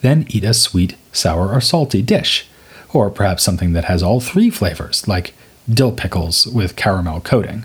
Then 0.00 0.26
eat 0.28 0.44
a 0.44 0.52
sweet, 0.52 0.96
sour, 1.12 1.52
or 1.52 1.60
salty 1.60 2.02
dish, 2.02 2.48
or 2.92 3.10
perhaps 3.10 3.42
something 3.42 3.72
that 3.72 3.86
has 3.86 4.02
all 4.02 4.20
three 4.20 4.50
flavors, 4.50 5.06
like 5.08 5.34
dill 5.68 5.92
pickles 5.92 6.46
with 6.46 6.76
caramel 6.76 7.20
coating. 7.20 7.64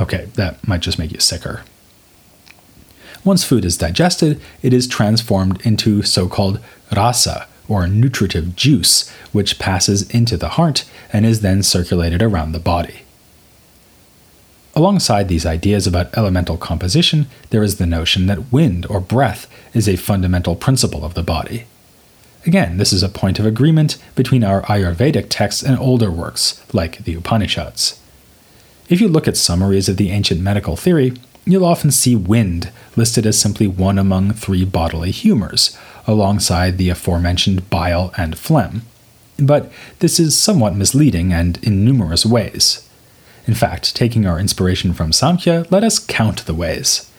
Okay, 0.00 0.28
that 0.34 0.66
might 0.66 0.80
just 0.80 0.98
make 0.98 1.12
you 1.12 1.20
sicker. 1.20 1.62
Once 3.24 3.44
food 3.44 3.64
is 3.64 3.76
digested, 3.76 4.40
it 4.62 4.72
is 4.72 4.86
transformed 4.86 5.60
into 5.66 6.02
so 6.02 6.28
called 6.28 6.60
rasa, 6.94 7.46
or 7.68 7.86
nutritive 7.86 8.56
juice, 8.56 9.08
which 9.32 9.58
passes 9.58 10.08
into 10.10 10.36
the 10.36 10.50
heart 10.50 10.84
and 11.12 11.26
is 11.26 11.40
then 11.40 11.62
circulated 11.62 12.22
around 12.22 12.52
the 12.52 12.58
body. 12.58 13.02
Alongside 14.74 15.28
these 15.28 15.46
ideas 15.46 15.86
about 15.86 16.16
elemental 16.18 16.58
composition, 16.58 17.26
there 17.48 17.62
is 17.62 17.78
the 17.78 17.86
notion 17.86 18.26
that 18.26 18.52
wind 18.52 18.84
or 18.90 19.00
breath 19.00 19.50
is 19.72 19.88
a 19.88 19.96
fundamental 19.96 20.54
principle 20.54 21.04
of 21.04 21.14
the 21.14 21.22
body. 21.22 21.64
Again, 22.44 22.76
this 22.76 22.92
is 22.92 23.02
a 23.02 23.08
point 23.08 23.38
of 23.38 23.46
agreement 23.46 23.96
between 24.14 24.44
our 24.44 24.62
Ayurvedic 24.62 25.26
texts 25.30 25.62
and 25.62 25.78
older 25.78 26.10
works, 26.10 26.62
like 26.72 26.98
the 27.04 27.14
Upanishads. 27.14 27.98
If 28.88 29.00
you 29.00 29.08
look 29.08 29.26
at 29.26 29.36
summaries 29.36 29.88
of 29.88 29.96
the 29.96 30.10
ancient 30.10 30.40
medical 30.42 30.76
theory, 30.76 31.14
you'll 31.46 31.64
often 31.64 31.90
see 31.90 32.14
wind 32.14 32.70
listed 32.96 33.24
as 33.24 33.40
simply 33.40 33.66
one 33.66 33.98
among 33.98 34.32
three 34.32 34.64
bodily 34.64 35.10
humors, 35.10 35.76
alongside 36.06 36.78
the 36.78 36.88
aforementioned 36.88 37.68
bile 37.70 38.12
and 38.16 38.38
phlegm. 38.38 38.82
But 39.38 39.70
this 39.98 40.18
is 40.18 40.36
somewhat 40.36 40.74
misleading 40.74 41.32
and 41.32 41.62
in 41.62 41.84
numerous 41.84 42.24
ways. 42.24 42.88
In 43.46 43.54
fact, 43.54 43.94
taking 43.94 44.26
our 44.26 44.40
inspiration 44.40 44.92
from 44.92 45.10
Samkhya, 45.12 45.70
let 45.70 45.84
us 45.84 45.98
count 45.98 46.46
the 46.46 46.54
ways. 46.54 47.10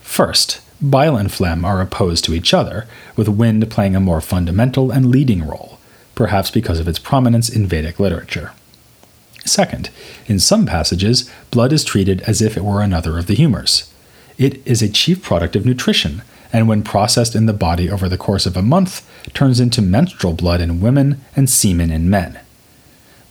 First, 0.00 0.60
bile 0.80 1.16
and 1.16 1.32
phlegm 1.32 1.64
are 1.64 1.80
opposed 1.80 2.24
to 2.24 2.34
each 2.34 2.52
other, 2.52 2.86
with 3.16 3.28
wind 3.28 3.70
playing 3.70 3.96
a 3.96 4.00
more 4.00 4.20
fundamental 4.20 4.90
and 4.90 5.06
leading 5.06 5.46
role, 5.46 5.78
perhaps 6.14 6.50
because 6.50 6.80
of 6.80 6.88
its 6.88 6.98
prominence 6.98 7.48
in 7.48 7.66
Vedic 7.66 7.98
literature. 7.98 8.52
Second, 9.44 9.90
in 10.26 10.38
some 10.38 10.66
passages, 10.66 11.30
blood 11.50 11.72
is 11.72 11.84
treated 11.84 12.20
as 12.22 12.42
if 12.42 12.56
it 12.56 12.64
were 12.64 12.82
another 12.82 13.18
of 13.18 13.26
the 13.26 13.34
humors. 13.34 13.92
It 14.38 14.64
is 14.66 14.82
a 14.82 14.88
chief 14.88 15.22
product 15.22 15.56
of 15.56 15.64
nutrition, 15.66 16.22
and 16.52 16.68
when 16.68 16.82
processed 16.82 17.34
in 17.34 17.46
the 17.46 17.52
body 17.52 17.90
over 17.90 18.08
the 18.08 18.18
course 18.18 18.46
of 18.46 18.56
a 18.56 18.62
month, 18.62 19.08
turns 19.32 19.58
into 19.58 19.80
menstrual 19.80 20.34
blood 20.34 20.60
in 20.60 20.80
women 20.80 21.20
and 21.34 21.48
semen 21.48 21.90
in 21.90 22.10
men. 22.10 22.38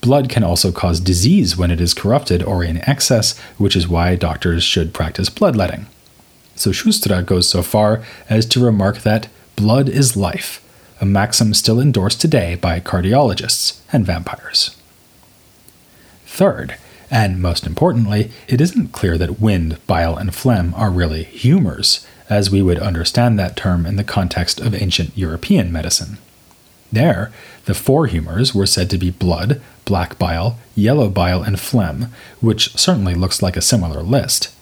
Blood 0.01 0.29
can 0.29 0.43
also 0.43 0.71
cause 0.71 0.99
disease 0.99 1.55
when 1.55 1.69
it 1.69 1.79
is 1.79 1.93
corrupted 1.93 2.41
or 2.41 2.63
in 2.63 2.77
excess, 2.89 3.37
which 3.57 3.75
is 3.75 3.87
why 3.87 4.15
doctors 4.15 4.63
should 4.63 4.93
practice 4.93 5.29
bloodletting. 5.29 5.85
So 6.55 6.71
Sushruta 6.71 7.23
goes 7.23 7.47
so 7.47 7.61
far 7.61 8.03
as 8.27 8.45
to 8.47 8.63
remark 8.63 8.99
that 8.99 9.29
blood 9.55 9.87
is 9.87 10.17
life, 10.17 10.63
a 10.99 11.05
maxim 11.05 11.53
still 11.53 11.79
endorsed 11.79 12.19
today 12.19 12.55
by 12.55 12.79
cardiologists 12.79 13.79
and 13.93 14.05
vampires. 14.05 14.75
Third, 16.25 16.77
and 17.11 17.41
most 17.41 17.67
importantly, 17.67 18.31
it 18.47 18.61
isn't 18.61 18.93
clear 18.93 19.17
that 19.17 19.39
wind, 19.39 19.85
bile, 19.85 20.15
and 20.17 20.33
phlegm 20.33 20.73
are 20.75 20.89
really 20.89 21.23
humors, 21.23 22.07
as 22.31 22.49
we 22.49 22.61
would 22.61 22.79
understand 22.79 23.37
that 23.37 23.57
term 23.57 23.85
in 23.85 23.97
the 23.97 24.05
context 24.05 24.61
of 24.61 24.73
ancient 24.73 25.15
European 25.17 25.69
medicine. 25.69 26.17
There, 26.89 27.29
the 27.65 27.73
four 27.73 28.07
humors 28.07 28.55
were 28.55 28.65
said 28.65 28.89
to 28.89 28.97
be 28.97 29.11
blood, 29.11 29.61
black 29.83 30.17
bile, 30.17 30.57
yellow 30.73 31.09
bile, 31.09 31.43
and 31.43 31.59
phlegm, 31.59 32.07
which 32.39 32.73
certainly 32.77 33.15
looks 33.15 33.41
like 33.41 33.57
a 33.57 33.61
similar 33.61 34.01
list. 34.01 34.55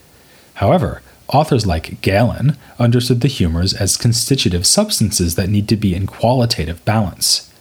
However, 0.56 1.04
authors 1.28 1.68
like 1.68 2.02
Galen 2.02 2.58
understood 2.80 3.22
the 3.22 3.28
humors 3.28 3.76
as 3.76 3.98
constitutive 3.98 4.66
substances 4.66 5.36
that 5.36 5.50
need 5.50 5.70
to 5.70 5.78
be 5.78 5.94
in 5.94 6.08
qualitative 6.08 6.84
balance. 6.86 7.54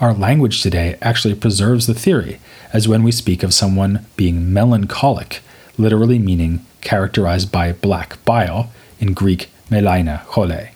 Our 0.00 0.14
language 0.14 0.62
today 0.62 0.96
actually 1.02 1.34
preserves 1.34 1.86
the 1.86 1.92
theory, 1.92 2.40
as 2.72 2.88
when 2.88 3.02
we 3.02 3.12
speak 3.12 3.42
of 3.42 3.52
someone 3.52 4.06
being 4.16 4.54
melancholic, 4.54 5.42
literally 5.76 6.18
meaning 6.18 6.64
characterized 6.80 7.52
by 7.52 7.72
black 7.72 8.24
bile, 8.24 8.70
in 9.00 9.12
Greek 9.12 9.50
melaina 9.70 10.24
chole. 10.26 10.70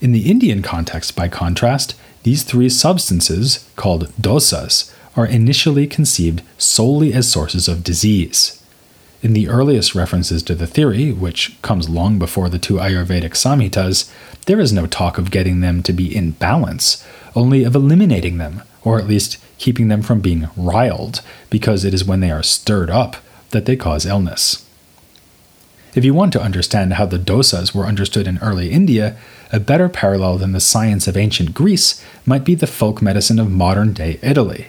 In 0.00 0.12
the 0.12 0.30
Indian 0.30 0.62
context, 0.62 1.16
by 1.16 1.28
contrast, 1.28 1.94
these 2.22 2.42
three 2.44 2.68
substances, 2.68 3.68
called 3.76 4.12
dosas, 4.20 4.92
are 5.16 5.26
initially 5.26 5.86
conceived 5.86 6.42
solely 6.58 7.12
as 7.12 7.30
sources 7.30 7.68
of 7.68 7.84
disease. 7.84 8.62
In 9.22 9.32
the 9.32 9.48
earliest 9.48 9.94
references 9.94 10.42
to 10.44 10.54
the 10.54 10.66
theory, 10.66 11.12
which 11.12 11.60
comes 11.62 11.88
long 11.88 12.18
before 12.18 12.48
the 12.48 12.58
two 12.58 12.74
Ayurvedic 12.74 13.34
Samhitas, 13.34 14.10
there 14.46 14.58
is 14.58 14.72
no 14.72 14.86
talk 14.86 15.18
of 15.18 15.30
getting 15.30 15.60
them 15.60 15.82
to 15.84 15.92
be 15.92 16.14
in 16.14 16.32
balance, 16.32 17.06
only 17.36 17.62
of 17.62 17.76
eliminating 17.76 18.38
them, 18.38 18.62
or 18.82 18.98
at 18.98 19.06
least 19.06 19.38
keeping 19.58 19.86
them 19.86 20.02
from 20.02 20.20
being 20.20 20.48
riled, 20.56 21.20
because 21.50 21.84
it 21.84 21.94
is 21.94 22.04
when 22.04 22.18
they 22.18 22.32
are 22.32 22.42
stirred 22.42 22.90
up 22.90 23.16
that 23.50 23.66
they 23.66 23.76
cause 23.76 24.04
illness. 24.06 24.66
If 25.94 26.04
you 26.04 26.14
want 26.14 26.32
to 26.32 26.42
understand 26.42 26.94
how 26.94 27.06
the 27.06 27.18
dosas 27.18 27.74
were 27.74 27.86
understood 27.86 28.26
in 28.26 28.38
early 28.38 28.70
India, 28.70 29.16
a 29.52 29.60
better 29.60 29.88
parallel 29.88 30.38
than 30.38 30.52
the 30.52 30.60
science 30.60 31.06
of 31.06 31.16
ancient 31.16 31.52
Greece 31.52 32.02
might 32.24 32.44
be 32.44 32.54
the 32.54 32.66
folk 32.66 33.02
medicine 33.02 33.38
of 33.38 33.50
modern 33.50 33.92
day 33.92 34.18
Italy. 34.22 34.68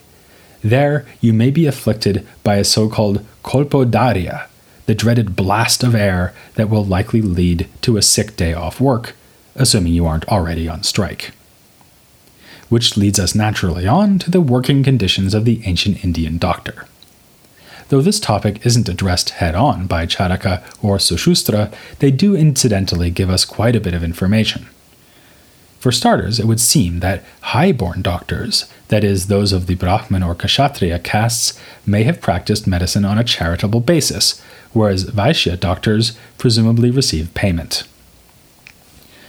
There, 0.62 1.06
you 1.22 1.32
may 1.32 1.52
be 1.52 1.66
afflicted 1.66 2.28
by 2.44 2.56
a 2.56 2.64
so 2.64 2.90
called 2.90 3.26
colpo 3.44 3.90
d'aria, 3.90 4.48
the 4.86 4.96
dreaded 4.96 5.36
blast 5.36 5.84
of 5.84 5.96
air 5.96 6.34
that 6.56 6.70
will 6.70 6.86
likely 6.86 7.22
lead 7.22 7.70
to 7.82 7.96
a 7.96 8.02
sick 8.02 8.36
day 8.36 8.54
off 8.54 8.82
work, 8.82 9.16
assuming 9.56 9.94
you 9.94 10.06
aren't 10.06 10.28
already 10.28 10.68
on 10.68 10.84
strike 10.84 11.32
which 12.74 12.98
leads 12.98 13.20
us 13.20 13.36
naturally 13.36 13.86
on 13.86 14.18
to 14.18 14.32
the 14.32 14.42
working 14.42 14.82
conditions 14.82 15.36
of 15.36 15.46
the 15.46 15.62
ancient 15.66 16.04
Indian 16.04 16.40
doctor. 16.40 16.88
Though 17.90 18.02
this 18.02 18.20
topic 18.20 18.66
isn't 18.66 18.90
addressed 18.90 19.32
head 19.32 19.56
on 19.56 19.88
by 19.88 20.06
Charaka 20.06 20.64
or 20.84 20.98
Sushruta, 20.98 21.74
they 22.00 22.12
do 22.12 22.36
incidentally 22.36 23.10
give 23.12 23.30
us 23.30 23.46
quite 23.46 23.76
a 23.76 23.82
bit 23.82 23.94
of 23.94 24.04
information. 24.04 24.68
For 25.80 25.92
starters, 25.92 26.40
it 26.40 26.46
would 26.46 26.62
seem 26.62 27.00
that 27.02 27.24
high-born 27.42 28.02
doctors, 28.02 28.72
that 28.88 29.04
is, 29.04 29.28
those 29.28 29.52
of 29.52 29.68
the 29.68 29.76
Brahmin 29.76 30.24
or 30.24 30.34
Kshatriya 30.34 31.00
castes, 31.00 31.60
may 31.86 32.04
have 32.04 32.22
practiced 32.22 32.66
medicine 32.66 33.04
on 33.04 33.18
a 33.18 33.24
charitable 33.24 33.82
basis, 33.82 34.42
whereas 34.72 35.12
Vaishya 35.12 35.60
doctors 35.60 36.18
presumably 36.38 36.90
received 36.90 37.34
payment 37.34 37.84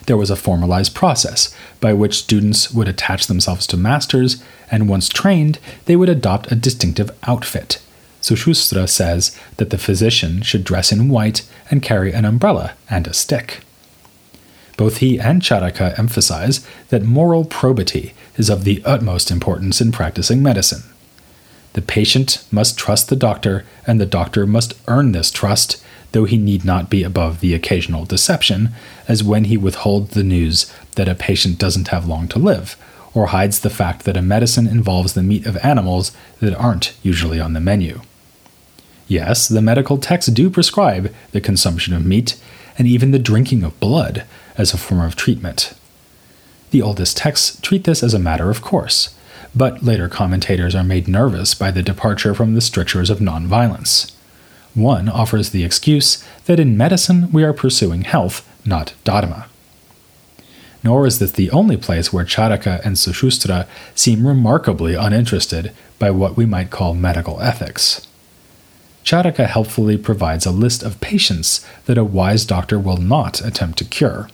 there 0.07 0.17
was 0.17 0.31
a 0.31 0.37
formalized 0.37 0.95
process 0.95 1.55
by 1.81 1.93
which 1.93 2.19
students 2.19 2.71
would 2.73 2.89
attach 2.89 3.27
themselves 3.27 3.67
to 3.69 3.77
masters, 3.77 4.43
and 4.71 4.89
once 4.89 5.09
trained, 5.09 5.59
they 5.87 5.97
would 5.97 6.09
adopt 6.09 6.51
a 6.51 6.57
distinctive 6.57 7.11
outfit. 7.27 7.81
Sushruta 8.25 8.89
says 8.89 9.39
that 9.59 9.69
the 9.69 9.77
physician 9.77 10.41
should 10.41 10.65
dress 10.65 10.91
in 10.91 11.11
white 11.11 11.47
and 11.71 11.83
carry 11.83 12.11
an 12.15 12.25
umbrella 12.25 12.73
and 12.89 13.07
a 13.07 13.13
stick. 13.13 13.61
Both 14.79 14.97
he 14.97 15.21
and 15.21 15.43
Charaka 15.43 15.99
emphasize 15.99 16.67
that 16.89 17.03
moral 17.03 17.45
probity 17.45 18.15
is 18.39 18.49
of 18.49 18.65
the 18.65 18.83
utmost 18.87 19.31
importance 19.31 19.83
in 19.83 19.93
practicing 19.93 20.43
medicine. 20.43 20.85
The 21.75 21.83
patient 21.83 22.43
must 22.51 22.79
trust 22.79 23.11
the 23.11 23.15
doctor, 23.15 23.67
and 23.87 24.01
the 24.01 24.07
doctor 24.07 24.47
must 24.47 24.73
earn 24.89 25.13
this 25.13 25.31
trust 25.31 25.85
though 26.13 26.25
he 26.25 26.39
need 26.39 26.65
not 26.65 26.89
be 26.89 27.03
above 27.03 27.41
the 27.41 27.53
occasional 27.53 28.07
deception, 28.07 28.71
as 29.07 29.25
when 29.25 29.45
he 29.45 29.57
withholds 29.59 30.15
the 30.15 30.23
news 30.23 30.73
that 30.95 31.09
a 31.09 31.15
patient 31.15 31.59
doesn't 31.59 31.89
have 31.89 32.07
long 32.07 32.29
to 32.29 32.39
live, 32.39 32.77
or 33.13 33.27
hides 33.27 33.61
the 33.61 33.69
fact 33.69 34.05
that 34.05 34.17
a 34.17 34.23
medicine 34.23 34.69
involves 34.69 35.13
the 35.13 35.25
meat 35.25 35.45
of 35.45 35.59
animals 35.59 36.13
that 36.41 36.55
aren't 36.55 36.95
usually 37.03 37.41
on 37.41 37.53
the 37.53 37.61
menu. 37.61 38.01
Yes, 39.07 39.49
the 39.49 39.63
medical 39.63 39.99
texts 39.99 40.33
do 40.33 40.49
prescribe 40.49 41.15
the 41.33 41.41
consumption 41.41 41.93
of 41.95 42.07
meat 42.07 42.41
and 42.79 42.89
even 42.89 43.11
the 43.11 43.19
drinking 43.19 43.63
of 43.63 43.79
blood 43.81 44.25
as 44.57 44.73
a 44.73 44.79
form 44.79 45.03
of 45.03 45.17
treatment. 45.17 45.75
The 46.71 46.83
oldest 46.83 47.17
texts 47.17 47.61
treat 47.61 47.85
this 47.85 48.03
as 48.03 48.15
a 48.15 48.19
matter 48.19 48.51
of 48.51 48.63
course, 48.63 49.17
but 49.55 49.85
later 49.85 50.09
commentators 50.09 50.75
are 50.75 50.83
made 50.83 51.07
nervous 51.07 51.55
by 51.55 51.71
the 51.71 51.83
departure 51.83 52.35
from 52.35 52.55
the 52.55 52.61
strictures 52.61 53.11
of 53.11 53.19
nonviolence. 53.19 54.13
One 54.75 55.09
offers 55.09 55.51
the 55.51 55.65
excuse 55.65 56.25
that 56.47 56.59
in 56.59 56.77
medicine 56.77 57.31
we 57.31 57.45
are 57.45 57.53
pursuing 57.53 58.03
health, 58.03 58.49
not 58.67 58.95
dharma. 59.05 59.47
Nor 60.83 61.07
is 61.07 61.19
this 61.19 61.33
the 61.33 61.51
only 61.51 61.77
place 61.77 62.13
where 62.13 62.25
Charaka 62.25 62.85
and 62.85 62.97
Sushruta 62.97 63.67
seem 63.95 64.27
remarkably 64.27 64.95
uninterested 64.95 65.73
by 65.99 66.11
what 66.11 66.37
we 66.37 66.45
might 66.45 66.71
call 66.71 66.95
medical 66.95 67.41
ethics. 67.41 68.07
Charaka 69.05 69.47
helpfully 69.47 69.99
provides 69.99 70.47
a 70.47 70.51
list 70.51 70.83
of 70.83 71.01
patients 71.01 71.65
that 71.85 71.99
a 71.99 72.05
wise 72.05 72.47
doctor 72.47 72.79
will 72.79 72.97
not 72.97 73.45
attempt 73.45 73.77
to 73.79 73.85
cure. 73.85 74.31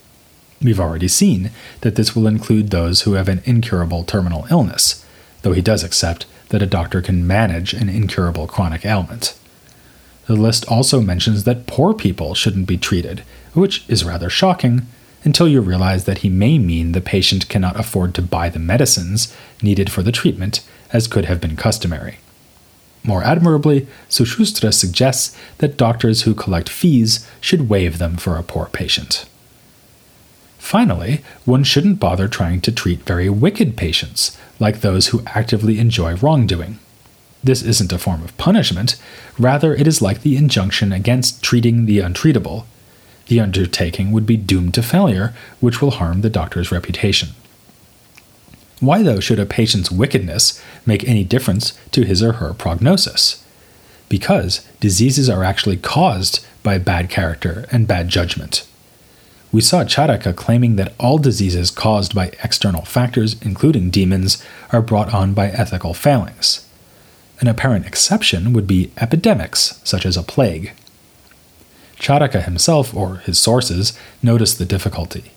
We've 0.62 0.78
already 0.78 1.08
seen 1.08 1.50
that 1.80 1.96
this 1.96 2.14
will 2.14 2.28
include 2.28 2.70
those 2.70 3.02
who 3.02 3.14
have 3.14 3.28
an 3.28 3.42
incurable 3.44 4.04
terminal 4.04 4.46
illness, 4.48 5.04
though 5.42 5.52
he 5.52 5.60
does 5.60 5.82
accept 5.82 6.24
that 6.50 6.62
a 6.62 6.66
doctor 6.66 7.02
can 7.02 7.26
manage 7.26 7.72
an 7.72 7.88
incurable 7.88 8.46
chronic 8.46 8.86
ailment. 8.86 9.36
The 10.26 10.36
list 10.36 10.64
also 10.68 11.00
mentions 11.00 11.42
that 11.44 11.66
poor 11.66 11.92
people 11.92 12.34
shouldn't 12.34 12.68
be 12.68 12.76
treated, 12.76 13.24
which 13.54 13.84
is 13.88 14.04
rather 14.04 14.30
shocking 14.30 14.86
until 15.24 15.48
you 15.48 15.60
realize 15.60 16.04
that 16.04 16.18
he 16.18 16.28
may 16.28 16.58
mean 16.58 16.92
the 16.92 17.00
patient 17.00 17.48
cannot 17.48 17.78
afford 17.78 18.14
to 18.14 18.22
buy 18.22 18.48
the 18.48 18.60
medicines 18.60 19.36
needed 19.60 19.90
for 19.90 20.02
the 20.02 20.12
treatment, 20.12 20.60
as 20.92 21.08
could 21.08 21.24
have 21.24 21.40
been 21.40 21.56
customary. 21.56 22.18
More 23.02 23.22
admirably, 23.22 23.86
Sushruta 24.08 24.72
suggests 24.74 25.36
that 25.58 25.76
doctors 25.76 26.22
who 26.22 26.34
collect 26.34 26.68
fees 26.68 27.26
should 27.40 27.68
waive 27.68 27.98
them 27.98 28.16
for 28.16 28.36
a 28.36 28.42
poor 28.42 28.66
patient. 28.66 29.26
Finally, 30.58 31.22
one 31.46 31.64
shouldn't 31.64 31.98
bother 31.98 32.28
trying 32.28 32.60
to 32.60 32.70
treat 32.70 33.00
very 33.06 33.28
wicked 33.28 33.76
patients, 33.76 34.36
like 34.58 34.80
those 34.80 35.08
who 35.08 35.22
actively 35.26 35.78
enjoy 35.78 36.14
wrongdoing. 36.16 36.78
This 37.42 37.62
isn't 37.62 37.92
a 37.92 37.98
form 37.98 38.22
of 38.22 38.36
punishment, 38.36 38.96
rather, 39.38 39.74
it 39.74 39.86
is 39.86 40.02
like 40.02 40.20
the 40.20 40.36
injunction 40.36 40.92
against 40.92 41.42
treating 41.42 41.86
the 41.86 41.98
untreatable. 41.98 42.66
The 43.28 43.40
undertaking 43.40 44.12
would 44.12 44.26
be 44.26 44.36
doomed 44.36 44.74
to 44.74 44.82
failure, 44.82 45.32
which 45.58 45.80
will 45.80 45.92
harm 45.92 46.20
the 46.20 46.28
doctor's 46.28 46.70
reputation. 46.70 47.30
Why, 48.80 49.02
though, 49.02 49.20
should 49.20 49.38
a 49.38 49.44
patient's 49.46 49.90
wickedness 49.90 50.60
make 50.86 51.06
any 51.06 51.22
difference 51.22 51.78
to 51.92 52.02
his 52.02 52.22
or 52.22 52.32
her 52.32 52.54
prognosis? 52.54 53.44
Because 54.08 54.66
diseases 54.80 55.28
are 55.28 55.44
actually 55.44 55.76
caused 55.76 56.44
by 56.62 56.78
bad 56.78 57.10
character 57.10 57.66
and 57.70 57.86
bad 57.86 58.08
judgment. 58.08 58.66
We 59.52 59.60
saw 59.60 59.84
Charaka 59.84 60.34
claiming 60.34 60.76
that 60.76 60.94
all 60.98 61.18
diseases 61.18 61.70
caused 61.70 62.14
by 62.14 62.32
external 62.42 62.82
factors, 62.82 63.36
including 63.42 63.90
demons, 63.90 64.42
are 64.72 64.80
brought 64.80 65.12
on 65.12 65.34
by 65.34 65.48
ethical 65.48 65.92
failings. 65.92 66.66
An 67.40 67.48
apparent 67.48 67.86
exception 67.86 68.52
would 68.54 68.66
be 68.66 68.92
epidemics, 68.96 69.80
such 69.84 70.06
as 70.06 70.16
a 70.16 70.22
plague. 70.22 70.72
Charaka 71.98 72.42
himself, 72.42 72.94
or 72.94 73.16
his 73.16 73.38
sources, 73.38 73.92
noticed 74.22 74.58
the 74.58 74.64
difficulty 74.64 75.32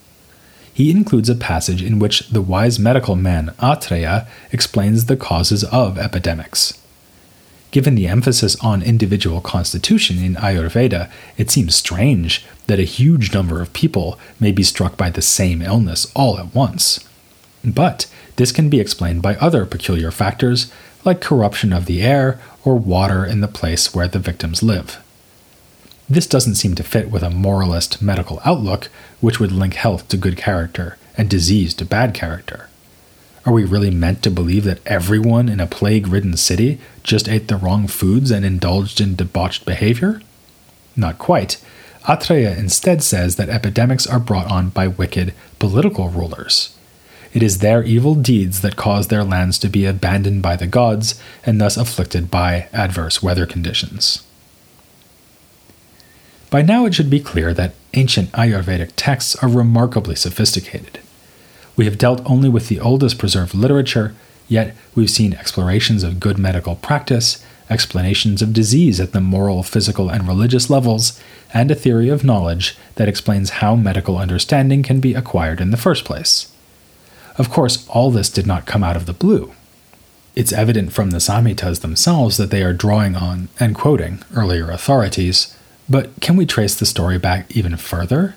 he 0.73 0.89
includes 0.89 1.29
a 1.29 1.35
passage 1.35 1.83
in 1.83 1.99
which 1.99 2.29
the 2.29 2.41
wise 2.41 2.79
medical 2.79 3.15
man 3.15 3.53
Atreya 3.59 4.27
explains 4.51 5.05
the 5.05 5.17
causes 5.17 5.63
of 5.65 5.97
epidemics. 5.97 6.79
Given 7.71 7.95
the 7.95 8.07
emphasis 8.07 8.55
on 8.57 8.83
individual 8.83 9.41
constitution 9.41 10.23
in 10.23 10.35
Ayurveda, 10.35 11.09
it 11.37 11.49
seems 11.49 11.75
strange 11.75 12.45
that 12.67 12.79
a 12.79 12.83
huge 12.83 13.33
number 13.33 13.61
of 13.61 13.73
people 13.73 14.19
may 14.39 14.51
be 14.51 14.63
struck 14.63 14.95
by 14.95 15.09
the 15.09 15.21
same 15.21 15.61
illness 15.61 16.11
all 16.15 16.37
at 16.37 16.53
once. 16.53 16.99
But 17.63 18.07
this 18.35 18.51
can 18.51 18.69
be 18.69 18.79
explained 18.79 19.21
by 19.21 19.35
other 19.35 19.65
peculiar 19.65 20.11
factors, 20.11 20.71
like 21.03 21.21
corruption 21.21 21.73
of 21.73 21.85
the 21.85 22.01
air 22.01 22.39
or 22.63 22.75
water 22.75 23.25
in 23.25 23.41
the 23.41 23.47
place 23.47 23.93
where 23.93 24.07
the 24.07 24.19
victims 24.19 24.61
live. 24.61 25.02
This 26.13 26.27
doesn't 26.27 26.55
seem 26.55 26.75
to 26.75 26.83
fit 26.83 27.09
with 27.09 27.23
a 27.23 27.31
moralist 27.31 27.99
medical 27.99 28.39
outlook, 28.45 28.89
which 29.19 29.39
would 29.39 29.51
link 29.51 29.73
health 29.73 30.07
to 30.09 30.15
good 30.15 30.37
character 30.37 30.95
and 31.17 31.27
disease 31.27 31.73
to 31.73 31.85
bad 31.85 32.13
character. 32.13 32.69
Are 33.47 33.51
we 33.51 33.63
really 33.63 33.89
meant 33.89 34.21
to 34.21 34.29
believe 34.29 34.63
that 34.65 34.85
everyone 34.85 35.49
in 35.49 35.59
a 35.59 35.65
plague 35.65 36.07
ridden 36.07 36.37
city 36.37 36.79
just 37.01 37.27
ate 37.27 37.47
the 37.47 37.57
wrong 37.57 37.87
foods 37.87 38.29
and 38.29 38.45
indulged 38.45 39.01
in 39.01 39.15
debauched 39.15 39.65
behavior? 39.65 40.21
Not 40.95 41.17
quite. 41.17 41.57
Atreya 42.03 42.55
instead 42.59 43.01
says 43.01 43.37
that 43.37 43.49
epidemics 43.49 44.05
are 44.05 44.19
brought 44.19 44.51
on 44.51 44.69
by 44.69 44.87
wicked 44.87 45.33
political 45.57 46.09
rulers. 46.09 46.77
It 47.33 47.41
is 47.41 47.57
their 47.57 47.81
evil 47.81 48.13
deeds 48.13 48.61
that 48.61 48.75
cause 48.75 49.07
their 49.07 49.23
lands 49.23 49.57
to 49.57 49.67
be 49.67 49.87
abandoned 49.87 50.43
by 50.43 50.57
the 50.57 50.67
gods 50.67 51.19
and 51.43 51.59
thus 51.59 51.75
afflicted 51.75 52.29
by 52.29 52.67
adverse 52.71 53.23
weather 53.23 53.47
conditions. 53.47 54.21
By 56.53 56.61
now, 56.61 56.85
it 56.85 56.93
should 56.93 57.09
be 57.09 57.19
clear 57.19 57.51
that 57.55 57.73
ancient 57.95 58.31
Ayurvedic 58.33 58.91
texts 58.95 59.35
are 59.37 59.49
remarkably 59.49 60.13
sophisticated. 60.13 60.99
We 61.75 61.85
have 61.85 61.97
dealt 61.97 62.21
only 62.29 62.47
with 62.47 62.67
the 62.67 62.79
oldest 62.79 63.17
preserved 63.17 63.55
literature, 63.55 64.13
yet 64.47 64.75
we've 64.93 65.09
seen 65.09 65.33
explorations 65.33 66.03
of 66.03 66.19
good 66.19 66.37
medical 66.37 66.75
practice, 66.75 67.43
explanations 67.71 68.43
of 68.43 68.53
disease 68.53 68.99
at 68.99 69.13
the 69.13 69.19
moral, 69.19 69.63
physical, 69.63 70.11
and 70.11 70.27
religious 70.27 70.69
levels, 70.69 71.19
and 71.55 71.71
a 71.71 71.75
theory 71.75 72.09
of 72.09 72.23
knowledge 72.23 72.77
that 72.97 73.09
explains 73.09 73.57
how 73.57 73.75
medical 73.75 74.19
understanding 74.19 74.83
can 74.83 74.99
be 74.99 75.15
acquired 75.15 75.59
in 75.59 75.71
the 75.71 75.75
first 75.75 76.05
place. 76.05 76.55
Of 77.35 77.49
course, 77.49 77.83
all 77.89 78.11
this 78.11 78.29
did 78.29 78.45
not 78.45 78.67
come 78.67 78.83
out 78.83 78.95
of 78.95 79.07
the 79.07 79.13
blue. 79.13 79.53
It's 80.35 80.53
evident 80.53 80.93
from 80.93 81.09
the 81.09 81.17
Samhitas 81.17 81.81
themselves 81.81 82.37
that 82.37 82.51
they 82.51 82.61
are 82.61 82.73
drawing 82.73 83.15
on 83.15 83.49
and 83.59 83.73
quoting 83.73 84.19
earlier 84.35 84.69
authorities, 84.69 85.57
but 85.89 86.11
can 86.21 86.35
we 86.35 86.45
trace 86.45 86.75
the 86.75 86.85
story 86.85 87.17
back 87.17 87.55
even 87.55 87.75
further? 87.77 88.35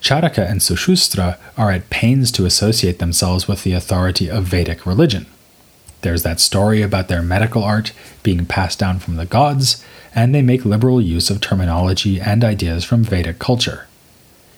Charaka 0.00 0.50
and 0.50 0.60
Sushruta 0.60 1.38
are 1.56 1.70
at 1.70 1.90
pains 1.90 2.32
to 2.32 2.46
associate 2.46 2.98
themselves 2.98 3.46
with 3.46 3.64
the 3.64 3.72
authority 3.72 4.30
of 4.30 4.44
Vedic 4.44 4.86
religion. 4.86 5.26
There's 6.02 6.22
that 6.22 6.40
story 6.40 6.80
about 6.80 7.08
their 7.08 7.22
medical 7.22 7.62
art 7.62 7.92
being 8.22 8.46
passed 8.46 8.78
down 8.78 8.98
from 8.98 9.16
the 9.16 9.26
gods, 9.26 9.84
and 10.14 10.34
they 10.34 10.42
make 10.42 10.64
liberal 10.64 11.00
use 11.00 11.28
of 11.28 11.40
terminology 11.40 12.20
and 12.20 12.42
ideas 12.42 12.84
from 12.84 13.04
Vedic 13.04 13.38
culture. 13.38 13.86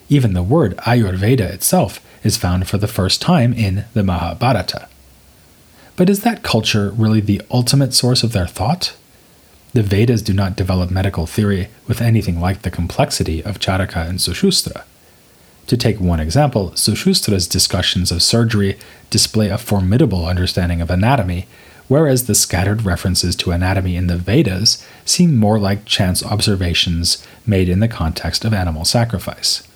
Even 0.07 0.33
the 0.33 0.43
word 0.43 0.77
Ayurveda 0.77 1.41
itself 1.41 1.99
is 2.23 2.37
found 2.37 2.67
for 2.67 2.77
the 2.77 2.87
first 2.87 3.21
time 3.21 3.53
in 3.53 3.85
the 3.93 4.03
Mahabharata. 4.03 4.87
But 5.95 6.09
is 6.09 6.21
that 6.21 6.43
culture 6.43 6.91
really 6.91 7.19
the 7.19 7.41
ultimate 7.51 7.93
source 7.93 8.23
of 8.23 8.31
their 8.31 8.47
thought? 8.47 8.95
The 9.73 9.81
Vedas 9.81 10.21
do 10.21 10.33
not 10.33 10.55
develop 10.55 10.91
medical 10.91 11.25
theory 11.25 11.67
with 11.87 11.99
anything 11.99 12.39
like 12.39 12.61
the 12.61 12.69
complexity 12.69 13.43
of 13.43 13.57
Charaka 13.57 14.07
and 14.07 14.19
Sushruta. 14.19 14.83
To 15.65 15.75
take 15.75 15.99
one 15.99 16.19
example, 16.19 16.71
Sushruta's 16.71 17.47
discussions 17.47 18.11
of 18.11 18.21
surgery 18.21 18.77
display 19.09 19.49
a 19.49 19.57
formidable 19.57 20.27
understanding 20.27 20.79
of 20.79 20.91
anatomy, 20.91 21.47
whereas 21.87 22.27
the 22.27 22.35
scattered 22.35 22.85
references 22.85 23.35
to 23.37 23.49
anatomy 23.49 23.95
in 23.95 24.05
the 24.05 24.17
Vedas 24.17 24.85
seem 25.05 25.35
more 25.35 25.57
like 25.57 25.85
chance 25.85 26.23
observations 26.23 27.25
made 27.47 27.67
in 27.67 27.79
the 27.79 27.87
context 27.87 28.45
of 28.45 28.53
animal 28.53 28.85
sacrifice. 28.85 29.67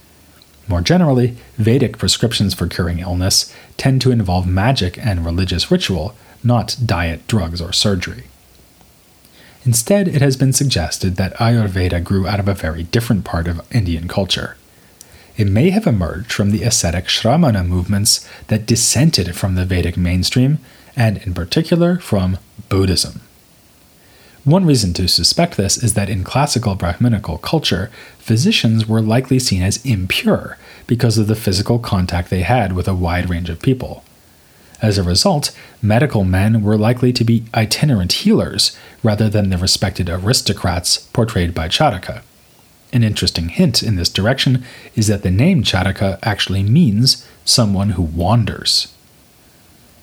More 0.67 0.81
generally, 0.81 1.38
Vedic 1.57 1.97
prescriptions 1.97 2.53
for 2.53 2.67
curing 2.67 2.99
illness 2.99 3.51
tend 3.77 4.01
to 4.01 4.12
involve 4.12 4.45
magic 4.45 5.03
and 5.03 5.25
religious 5.25 5.71
ritual, 5.71 6.13
not 6.43 6.75
diet, 6.86 7.25
drugs, 7.27 7.62
or 7.62 7.73
surgery. 7.73 8.25
Instead, 9.67 10.08
it 10.08 10.21
has 10.21 10.38
been 10.38 10.53
suggested 10.53 11.17
that 11.17 11.34
Ayurveda 11.34 12.01
grew 12.01 12.25
out 12.25 12.39
of 12.39 12.47
a 12.47 12.53
very 12.53 12.84
different 12.84 13.25
part 13.25 13.49
of 13.49 13.62
Indian 13.69 14.08
culture. 14.08 14.56
It 15.36 15.49
may 15.49 15.71
have 15.71 15.86
emerged 15.86 16.32
from 16.32 16.51
the 16.51 16.63
ascetic 16.63 17.08
Shramana 17.08 17.67
movements 17.67 18.25
that 18.47 18.65
dissented 18.65 19.36
from 19.36 19.56
the 19.56 19.65
Vedic 19.65 19.97
mainstream, 19.97 20.60
and 20.95 21.17
in 21.17 21.34
particular 21.34 21.99
from 21.99 22.38
Buddhism. 22.69 23.19
One 24.45 24.65
reason 24.65 24.93
to 24.93 25.08
suspect 25.10 25.58
this 25.58 25.75
is 25.84 25.95
that 25.95 26.10
in 26.10 26.23
classical 26.23 26.75
Brahminical 26.75 27.38
culture, 27.38 27.91
physicians 28.19 28.88
were 28.88 29.01
likely 29.01 29.38
seen 29.38 29.62
as 29.62 29.86
impure 29.86 30.58
because 30.88 31.17
of 31.17 31.27
the 31.27 31.36
physical 31.36 31.77
contact 31.77 32.30
they 32.30 32.43
had 32.43 32.71
with 32.71 32.88
a 32.88 32.95
wide 32.95 33.30
range 33.30 33.49
of 33.49 33.62
people. 33.62 34.06
As 34.82 34.98
a 34.98 35.04
result, 35.04 35.52
medical 35.82 36.24
men 36.24 36.62
were 36.62 36.78
likely 36.78 37.12
to 37.13 37.24
be 37.24 37.46
itinerant 37.54 38.13
healers 38.13 38.78
rather 39.02 39.30
than 39.30 39.50
the 39.50 39.58
respected 39.58 40.10
aristocrats 40.10 40.98
portrayed 40.98 41.54
by 41.54 41.68
Charaka. 41.68 42.22
An 42.94 43.04
interesting 43.04 43.50
hint 43.50 43.84
in 43.84 43.96
this 43.96 44.10
direction 44.10 44.63
is 44.96 45.08
that 45.08 45.24
the 45.24 45.32
name 45.32 45.63
Charaka 45.63 46.20
actually 46.24 46.63
means 46.63 47.28
someone 47.44 47.92
who 47.92 48.04
wanders. 48.04 48.94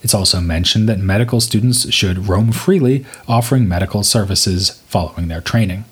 It's 0.03 0.15
also 0.15 0.41
mentioned 0.41 0.89
that 0.89 0.99
medical 0.99 1.41
students 1.41 1.91
should 1.91 2.29
roam 2.29 2.53
freely, 2.53 3.07
offering 3.27 3.67
medical 3.67 4.03
services 4.03 4.83
following 4.87 5.29
their 5.29 5.41
training. 5.41 5.87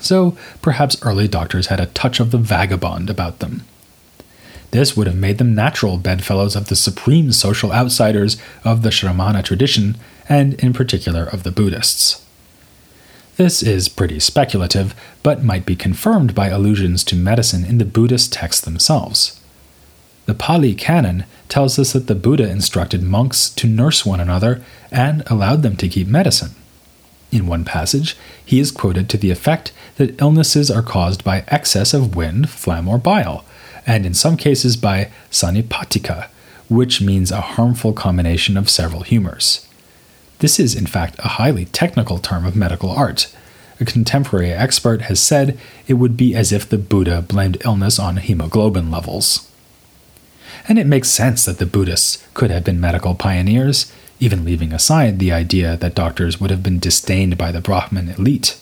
So, 0.00 0.36
perhaps 0.62 1.02
early 1.02 1.26
doctors 1.26 1.66
had 1.66 1.80
a 1.80 1.86
touch 1.86 2.20
of 2.20 2.30
the 2.30 2.38
vagabond 2.38 3.10
about 3.10 3.40
them. 3.40 3.64
This 4.70 4.96
would 4.96 5.06
have 5.06 5.16
made 5.16 5.38
them 5.38 5.54
natural 5.54 5.96
bedfellows 5.96 6.54
of 6.54 6.68
the 6.68 6.76
supreme 6.76 7.32
social 7.32 7.72
outsiders 7.72 8.36
of 8.64 8.82
the 8.82 8.90
Shramana 8.90 9.42
tradition, 9.42 9.96
and 10.28 10.54
in 10.54 10.72
particular 10.72 11.24
of 11.24 11.42
the 11.42 11.50
Buddhists. 11.50 12.24
This 13.36 13.62
is 13.62 13.88
pretty 13.88 14.18
speculative, 14.20 14.94
but 15.22 15.44
might 15.44 15.64
be 15.64 15.76
confirmed 15.76 16.34
by 16.34 16.48
allusions 16.48 17.04
to 17.04 17.16
medicine 17.16 17.64
in 17.64 17.78
the 17.78 17.84
Buddhist 17.84 18.32
texts 18.32 18.62
themselves. 18.62 19.40
The 20.26 20.34
Pali 20.34 20.74
Canon 20.74 21.24
tells 21.48 21.78
us 21.78 21.92
that 21.92 22.06
the 22.06 22.14
Buddha 22.14 22.50
instructed 22.50 23.02
monks 23.02 23.48
to 23.50 23.66
nurse 23.66 24.04
one 24.04 24.20
another 24.20 24.62
and 24.90 25.22
allowed 25.28 25.62
them 25.62 25.76
to 25.76 25.88
keep 25.88 26.06
medicine. 26.06 26.54
In 27.30 27.46
one 27.46 27.64
passage, 27.64 28.16
he 28.44 28.58
is 28.60 28.70
quoted 28.70 29.08
to 29.08 29.16
the 29.16 29.30
effect 29.30 29.72
that 29.96 30.20
illnesses 30.20 30.70
are 30.70 30.82
caused 30.82 31.24
by 31.24 31.44
excess 31.48 31.94
of 31.94 32.16
wind, 32.16 32.50
phlegm, 32.50 32.88
or 32.88 32.98
bile, 32.98 33.44
and 33.88 34.04
in 34.04 34.12
some 34.12 34.36
cases 34.36 34.76
by 34.76 35.10
sanipatika, 35.30 36.28
which 36.68 37.00
means 37.00 37.32
a 37.32 37.40
harmful 37.40 37.94
combination 37.94 38.58
of 38.58 38.68
several 38.68 39.00
humors. 39.00 39.66
This 40.40 40.60
is, 40.60 40.76
in 40.76 40.86
fact, 40.86 41.18
a 41.18 41.28
highly 41.28 41.64
technical 41.64 42.18
term 42.18 42.44
of 42.44 42.54
medical 42.54 42.90
art. 42.90 43.34
A 43.80 43.86
contemporary 43.86 44.52
expert 44.52 45.02
has 45.02 45.18
said 45.18 45.58
it 45.86 45.94
would 45.94 46.16
be 46.16 46.34
as 46.34 46.52
if 46.52 46.68
the 46.68 46.76
Buddha 46.76 47.22
blamed 47.22 47.56
illness 47.64 47.98
on 47.98 48.18
hemoglobin 48.18 48.90
levels. 48.90 49.50
And 50.68 50.78
it 50.78 50.86
makes 50.86 51.08
sense 51.08 51.46
that 51.46 51.58
the 51.58 51.66
Buddhists 51.66 52.22
could 52.34 52.50
have 52.50 52.64
been 52.64 52.80
medical 52.80 53.14
pioneers, 53.14 53.90
even 54.20 54.44
leaving 54.44 54.72
aside 54.72 55.18
the 55.18 55.32
idea 55.32 55.78
that 55.78 55.94
doctors 55.94 56.38
would 56.38 56.50
have 56.50 56.62
been 56.62 56.78
disdained 56.78 57.38
by 57.38 57.52
the 57.52 57.62
Brahmin 57.62 58.10
elite. 58.10 58.60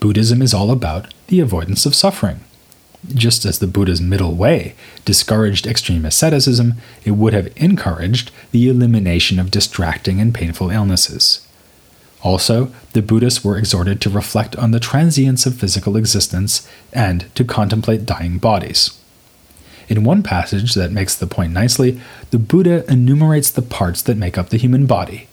Buddhism 0.00 0.42
is 0.42 0.52
all 0.52 0.72
about 0.72 1.14
the 1.28 1.38
avoidance 1.38 1.86
of 1.86 1.94
suffering. 1.94 2.40
Just 3.08 3.44
as 3.44 3.58
the 3.58 3.66
Buddha's 3.66 4.00
middle 4.00 4.34
way 4.34 4.74
discouraged 5.04 5.66
extreme 5.66 6.04
asceticism, 6.04 6.74
it 7.04 7.12
would 7.12 7.34
have 7.34 7.52
encouraged 7.56 8.30
the 8.50 8.68
elimination 8.68 9.38
of 9.38 9.50
distracting 9.50 10.20
and 10.20 10.34
painful 10.34 10.70
illnesses. 10.70 11.46
Also, 12.22 12.72
the 12.94 13.02
Buddhists 13.02 13.44
were 13.44 13.58
exhorted 13.58 14.00
to 14.00 14.10
reflect 14.10 14.56
on 14.56 14.70
the 14.70 14.80
transience 14.80 15.44
of 15.44 15.58
physical 15.58 15.96
existence 15.96 16.66
and 16.92 17.32
to 17.34 17.44
contemplate 17.44 18.06
dying 18.06 18.38
bodies. 18.38 18.98
In 19.88 20.04
one 20.04 20.22
passage 20.22 20.72
that 20.72 20.90
makes 20.90 21.14
the 21.14 21.26
point 21.26 21.52
nicely, 21.52 22.00
the 22.30 22.38
Buddha 22.38 22.90
enumerates 22.90 23.50
the 23.50 23.60
parts 23.60 24.00
that 24.02 24.16
make 24.16 24.38
up 24.38 24.48
the 24.48 24.56
human 24.56 24.86
body 24.86 25.28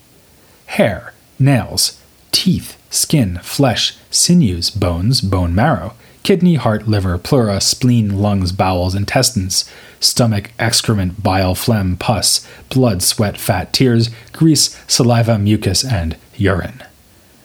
hair, 0.65 1.13
nails, 1.38 2.01
teeth, 2.31 2.77
skin, 2.89 3.39
flesh, 3.39 3.97
sinews, 4.10 4.69
bones, 4.69 5.19
bone 5.19 5.53
marrow, 5.53 5.93
kidney, 6.23 6.55
heart, 6.55 6.88
liver, 6.88 7.17
pleura, 7.17 7.60
spleen, 7.60 8.21
lungs, 8.21 8.51
bowels, 8.51 8.95
intestines, 8.95 9.69
stomach, 9.99 10.51
excrement, 10.60 11.21
bile, 11.21 11.55
phlegm, 11.55 11.97
pus, 11.97 12.47
blood, 12.69 13.01
sweat, 13.01 13.38
fat, 13.38 13.73
tears, 13.73 14.10
grease, 14.31 14.77
saliva, 14.88 15.38
mucus, 15.38 15.84
and 15.84 16.15
urine. 16.36 16.84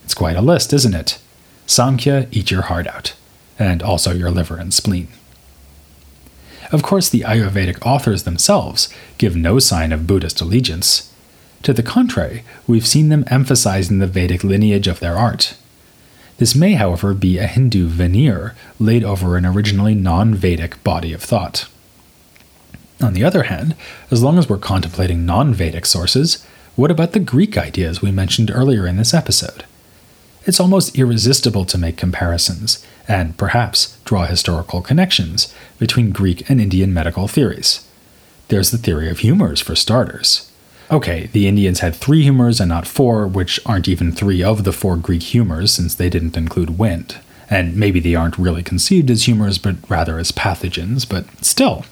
It's 0.05 0.15
quite 0.15 0.37
a 0.37 0.43
list, 0.43 0.73
isn't 0.73 0.95
it? 0.95 1.19
Samkhya, 1.67 2.29
eat 2.31 2.51
your 2.51 2.63
heart 2.63 2.87
out, 2.87 3.15
and 3.59 3.83
also 3.83 4.13
your 4.13 4.31
liver 4.31 4.57
and 4.57 4.73
spleen. 4.73 5.09
Of 6.73 6.83
course, 6.83 7.09
the 7.09 7.21
Ayurvedic 7.21 7.85
authors 7.87 8.25
themselves 8.25 8.89
give 9.19 9.37
no 9.37 9.59
sign 9.59 9.93
of 9.93 10.07
Buddhist 10.07 10.41
allegiance. 10.41 11.13
To 11.63 11.73
the 11.73 11.83
contrary, 11.83 12.45
we've 12.67 12.87
seen 12.87 13.09
them 13.09 13.25
emphasizing 13.29 13.99
the 13.99 14.07
Vedic 14.07 14.45
lineage 14.45 14.89
of 14.89 15.01
their 15.01 15.17
art. 15.17 15.57
This 16.39 16.55
may, 16.55 16.75
however, 16.75 17.15
be 17.15 17.39
a 17.39 17.47
Hindu 17.47 17.89
veneer 17.89 18.55
laid 18.79 19.05
over 19.05 19.37
an 19.37 19.47
originally 19.47 19.95
non 19.95 20.35
Vedic 20.35 20.83
body 20.85 21.13
of 21.13 21.23
thought. 21.23 21.69
On 23.01 23.13
the 23.13 23.25
other 23.25 23.45
hand, 23.45 23.75
as 24.11 24.23
long 24.23 24.39
as 24.39 24.49
we're 24.49 24.59
contemplating 24.59 25.25
non 25.25 25.55
Vedic 25.55 25.87
sources, 25.87 26.45
what 26.75 26.91
about 26.91 27.13
the 27.13 27.21
Greek 27.21 27.57
ideas 27.57 28.03
we 28.03 28.11
mentioned 28.11 28.51
earlier 28.51 28.87
in 28.87 28.97
this 28.97 29.15
episode? 29.15 29.65
It's 30.45 30.61
almost 30.61 30.97
irresistible 30.97 31.65
to 31.65 31.79
make 31.79 31.97
comparisons, 31.97 32.85
and 33.09 33.37
perhaps 33.37 33.99
draw 34.05 34.27
historical 34.27 34.81
connections 34.81 35.53
between 35.79 36.11
Greek 36.11 36.49
and 36.49 36.61
Indian 36.61 36.93
medical 36.95 37.27
theories. 37.29 37.87
There's 38.49 38.71
the 38.71 38.79
theory 38.79 39.11
of 39.11 39.21
humors, 39.21 39.61
for 39.61 39.75
starters. 39.75 40.53
Okay, 40.91 41.27
the 41.33 41.49
Indians 41.49 41.81
had 41.81 41.97
three 41.97 42.23
humors 42.23 42.61
and 42.61 42.69
not 42.69 42.87
four, 42.87 43.27
which 43.27 43.59
aren't 43.67 43.89
even 43.89 44.13
three 44.13 44.43
of 44.43 44.63
the 44.63 44.73
four 44.73 44.97
Greek 44.97 45.23
humors 45.23 45.73
since 45.73 45.95
they 45.95 46.09
didn't 46.09 46.37
include 46.37 46.79
wind. 46.79 47.19
And 47.51 47.77
maybe 47.77 47.99
they 47.99 48.15
aren't 48.15 48.39
really 48.39 48.63
conceived 48.63 49.11
as 49.11 49.27
humors, 49.27 49.59
but 49.59 49.77
rather 49.89 50.19
as 50.19 50.31
pathogens, 50.31 51.09
but 51.09 51.27
still. 51.45 51.85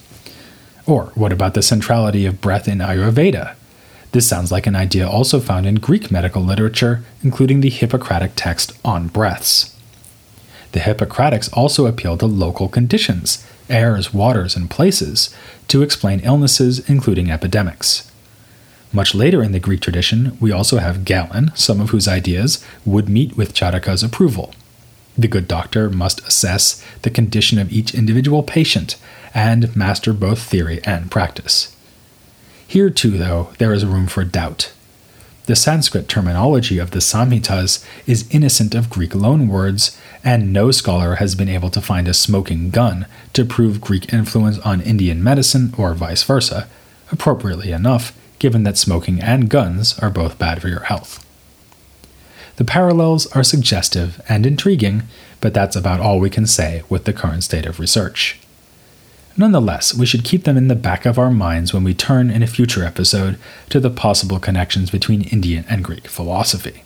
Or 0.85 1.07
what 1.15 1.33
about 1.33 1.55
the 1.55 1.61
centrality 1.61 2.25
of 2.25 2.39
breath 2.39 2.67
in 2.67 2.77
Ayurveda? 2.77 3.55
This 4.11 4.27
sounds 4.27 4.49
like 4.49 4.65
an 4.65 4.77
idea 4.77 5.09
also 5.09 5.41
found 5.41 5.65
in 5.65 5.75
Greek 5.75 6.09
medical 6.09 6.41
literature, 6.41 7.03
including 7.21 7.59
the 7.59 7.69
Hippocratic 7.69 8.31
text 8.35 8.71
on 8.85 9.09
breaths. 9.09 9.75
The 10.71 10.79
Hippocratics 10.79 11.49
also 11.51 11.85
appeal 11.85 12.17
to 12.17 12.25
local 12.25 12.69
conditions, 12.69 13.45
airs, 13.69 14.13
waters, 14.13 14.55
and 14.55 14.69
places, 14.69 15.35
to 15.67 15.81
explain 15.81 16.21
illnesses, 16.21 16.87
including 16.89 17.29
epidemics. 17.29 18.09
Much 18.95 19.13
later 19.13 19.43
in 19.43 19.51
the 19.51 19.59
Greek 19.59 19.81
tradition, 19.81 20.37
we 20.39 20.53
also 20.53 20.77
have 20.77 21.03
Galen, 21.03 21.51
some 21.53 21.81
of 21.81 21.89
whose 21.89 22.07
ideas 22.07 22.63
would 22.85 23.09
meet 23.09 23.35
with 23.35 23.53
Charaka's 23.53 24.03
approval. 24.03 24.53
The 25.17 25.27
good 25.27 25.49
doctor 25.49 25.89
must 25.89 26.25
assess 26.25 26.81
the 27.01 27.09
condition 27.09 27.59
of 27.59 27.73
each 27.73 27.93
individual 27.93 28.41
patient 28.41 28.95
and 29.33 29.75
master 29.75 30.13
both 30.13 30.41
theory 30.41 30.79
and 30.85 31.11
practice. 31.11 31.75
Here, 32.65 32.89
too, 32.89 33.17
though, 33.17 33.49
there 33.57 33.73
is 33.73 33.85
room 33.85 34.07
for 34.07 34.23
doubt. 34.23 34.71
The 35.47 35.57
Sanskrit 35.57 36.07
terminology 36.07 36.79
of 36.79 36.91
the 36.91 36.99
Samhitas 36.99 37.85
is 38.07 38.29
innocent 38.31 38.73
of 38.73 38.89
Greek 38.89 39.11
loanwords, 39.11 39.99
and 40.23 40.53
no 40.53 40.71
scholar 40.71 41.15
has 41.15 41.35
been 41.35 41.49
able 41.49 41.69
to 41.71 41.81
find 41.81 42.07
a 42.07 42.13
smoking 42.13 42.69
gun 42.69 43.07
to 43.33 43.43
prove 43.43 43.81
Greek 43.81 44.13
influence 44.13 44.57
on 44.59 44.79
Indian 44.79 45.21
medicine 45.21 45.73
or 45.77 45.93
vice 45.93 46.23
versa. 46.23 46.69
Appropriately 47.11 47.73
enough, 47.73 48.17
given 48.39 48.63
that 48.63 48.77
smoking 48.77 49.21
and 49.21 49.49
guns 49.49 49.97
are 49.99 50.09
both 50.09 50.37
bad 50.37 50.61
for 50.61 50.67
your 50.67 50.81
health. 50.81 51.25
The 52.57 52.65
parallels 52.65 53.27
are 53.27 53.43
suggestive 53.43 54.21
and 54.29 54.45
intriguing, 54.45 55.03
but 55.41 55.53
that's 55.53 55.75
about 55.75 55.99
all 55.99 56.19
we 56.19 56.29
can 56.29 56.47
say 56.47 56.83
with 56.89 57.03
the 57.03 57.13
current 57.13 57.43
state 57.43 57.65
of 57.65 57.79
research. 57.79 58.39
Nonetheless, 59.37 59.93
we 59.93 60.05
should 60.05 60.23
keep 60.23 60.45
them 60.45 60.55
in 60.55 60.69
the 60.69 60.75
back 60.75 61.05
of 61.05 61.19
our 61.19 61.31
minds 61.31 61.73
when 61.73 61.83
we 61.83 61.93
turn 61.93 62.31
in 62.31 62.41
a 62.41 62.47
future 62.47 62.85
episode 62.85 63.37
to 63.69 63.81
the 63.81 63.89
possible 63.89 64.39
connections 64.39 64.89
between 64.89 65.23
Indian 65.23 65.65
and 65.67 65.83
Greek 65.83 66.07
philosophy. 66.07 66.83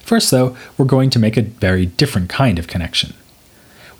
First, 0.00 0.32
though, 0.32 0.56
we're 0.76 0.86
going 0.86 1.10
to 1.10 1.18
make 1.20 1.36
a 1.36 1.42
very 1.42 1.86
different 1.86 2.28
kind 2.28 2.58
of 2.58 2.66
connection. 2.66 3.14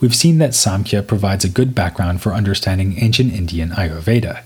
We've 0.00 0.16
seen 0.16 0.38
that 0.38 0.50
Samkhya 0.50 1.06
provides 1.06 1.44
a 1.44 1.48
good 1.48 1.74
background 1.74 2.20
for 2.20 2.34
understanding 2.34 2.98
ancient 2.98 3.32
Indian 3.32 3.70
Ayurveda, 3.70 4.42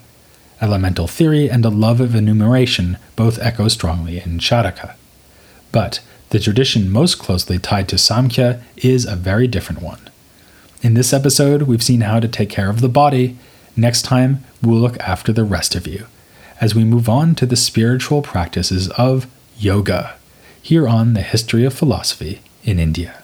Elemental 0.62 1.09
theory 1.09 1.51
and 1.51 1.64
a 1.64 1.68
love 1.68 2.01
of 2.01 2.14
enumeration 2.14 2.96
both 3.16 3.38
echo 3.40 3.68
strongly 3.68 4.18
in 4.18 4.38
Charaka. 4.38 4.94
But 5.72 6.01
the 6.31 6.38
tradition 6.38 6.88
most 6.90 7.18
closely 7.18 7.59
tied 7.59 7.88
to 7.88 7.96
Samkhya 7.96 8.62
is 8.77 9.05
a 9.05 9.16
very 9.16 9.48
different 9.48 9.83
one. 9.83 10.09
In 10.81 10.94
this 10.94 11.12
episode, 11.12 11.62
we've 11.62 11.83
seen 11.83 12.03
how 12.03 12.20
to 12.20 12.29
take 12.29 12.48
care 12.48 12.70
of 12.70 12.81
the 12.81 12.88
body. 12.88 13.37
Next 13.77 14.03
time, 14.03 14.44
we'll 14.62 14.81
look 14.81 14.98
after 15.01 15.33
the 15.33 15.44
rest 15.44 15.75
of 15.75 15.87
you 15.87 16.07
as 16.62 16.77
we 16.77 16.85
move 16.85 17.09
on 17.09 17.35
to 17.35 17.44
the 17.44 17.57
spiritual 17.57 18.22
practices 18.22 18.88
of 18.90 19.27
yoga, 19.59 20.14
here 20.62 20.87
on 20.87 21.12
the 21.12 21.20
History 21.20 21.64
of 21.64 21.75
Philosophy 21.75 22.40
in 22.62 22.79
India. 22.79 23.20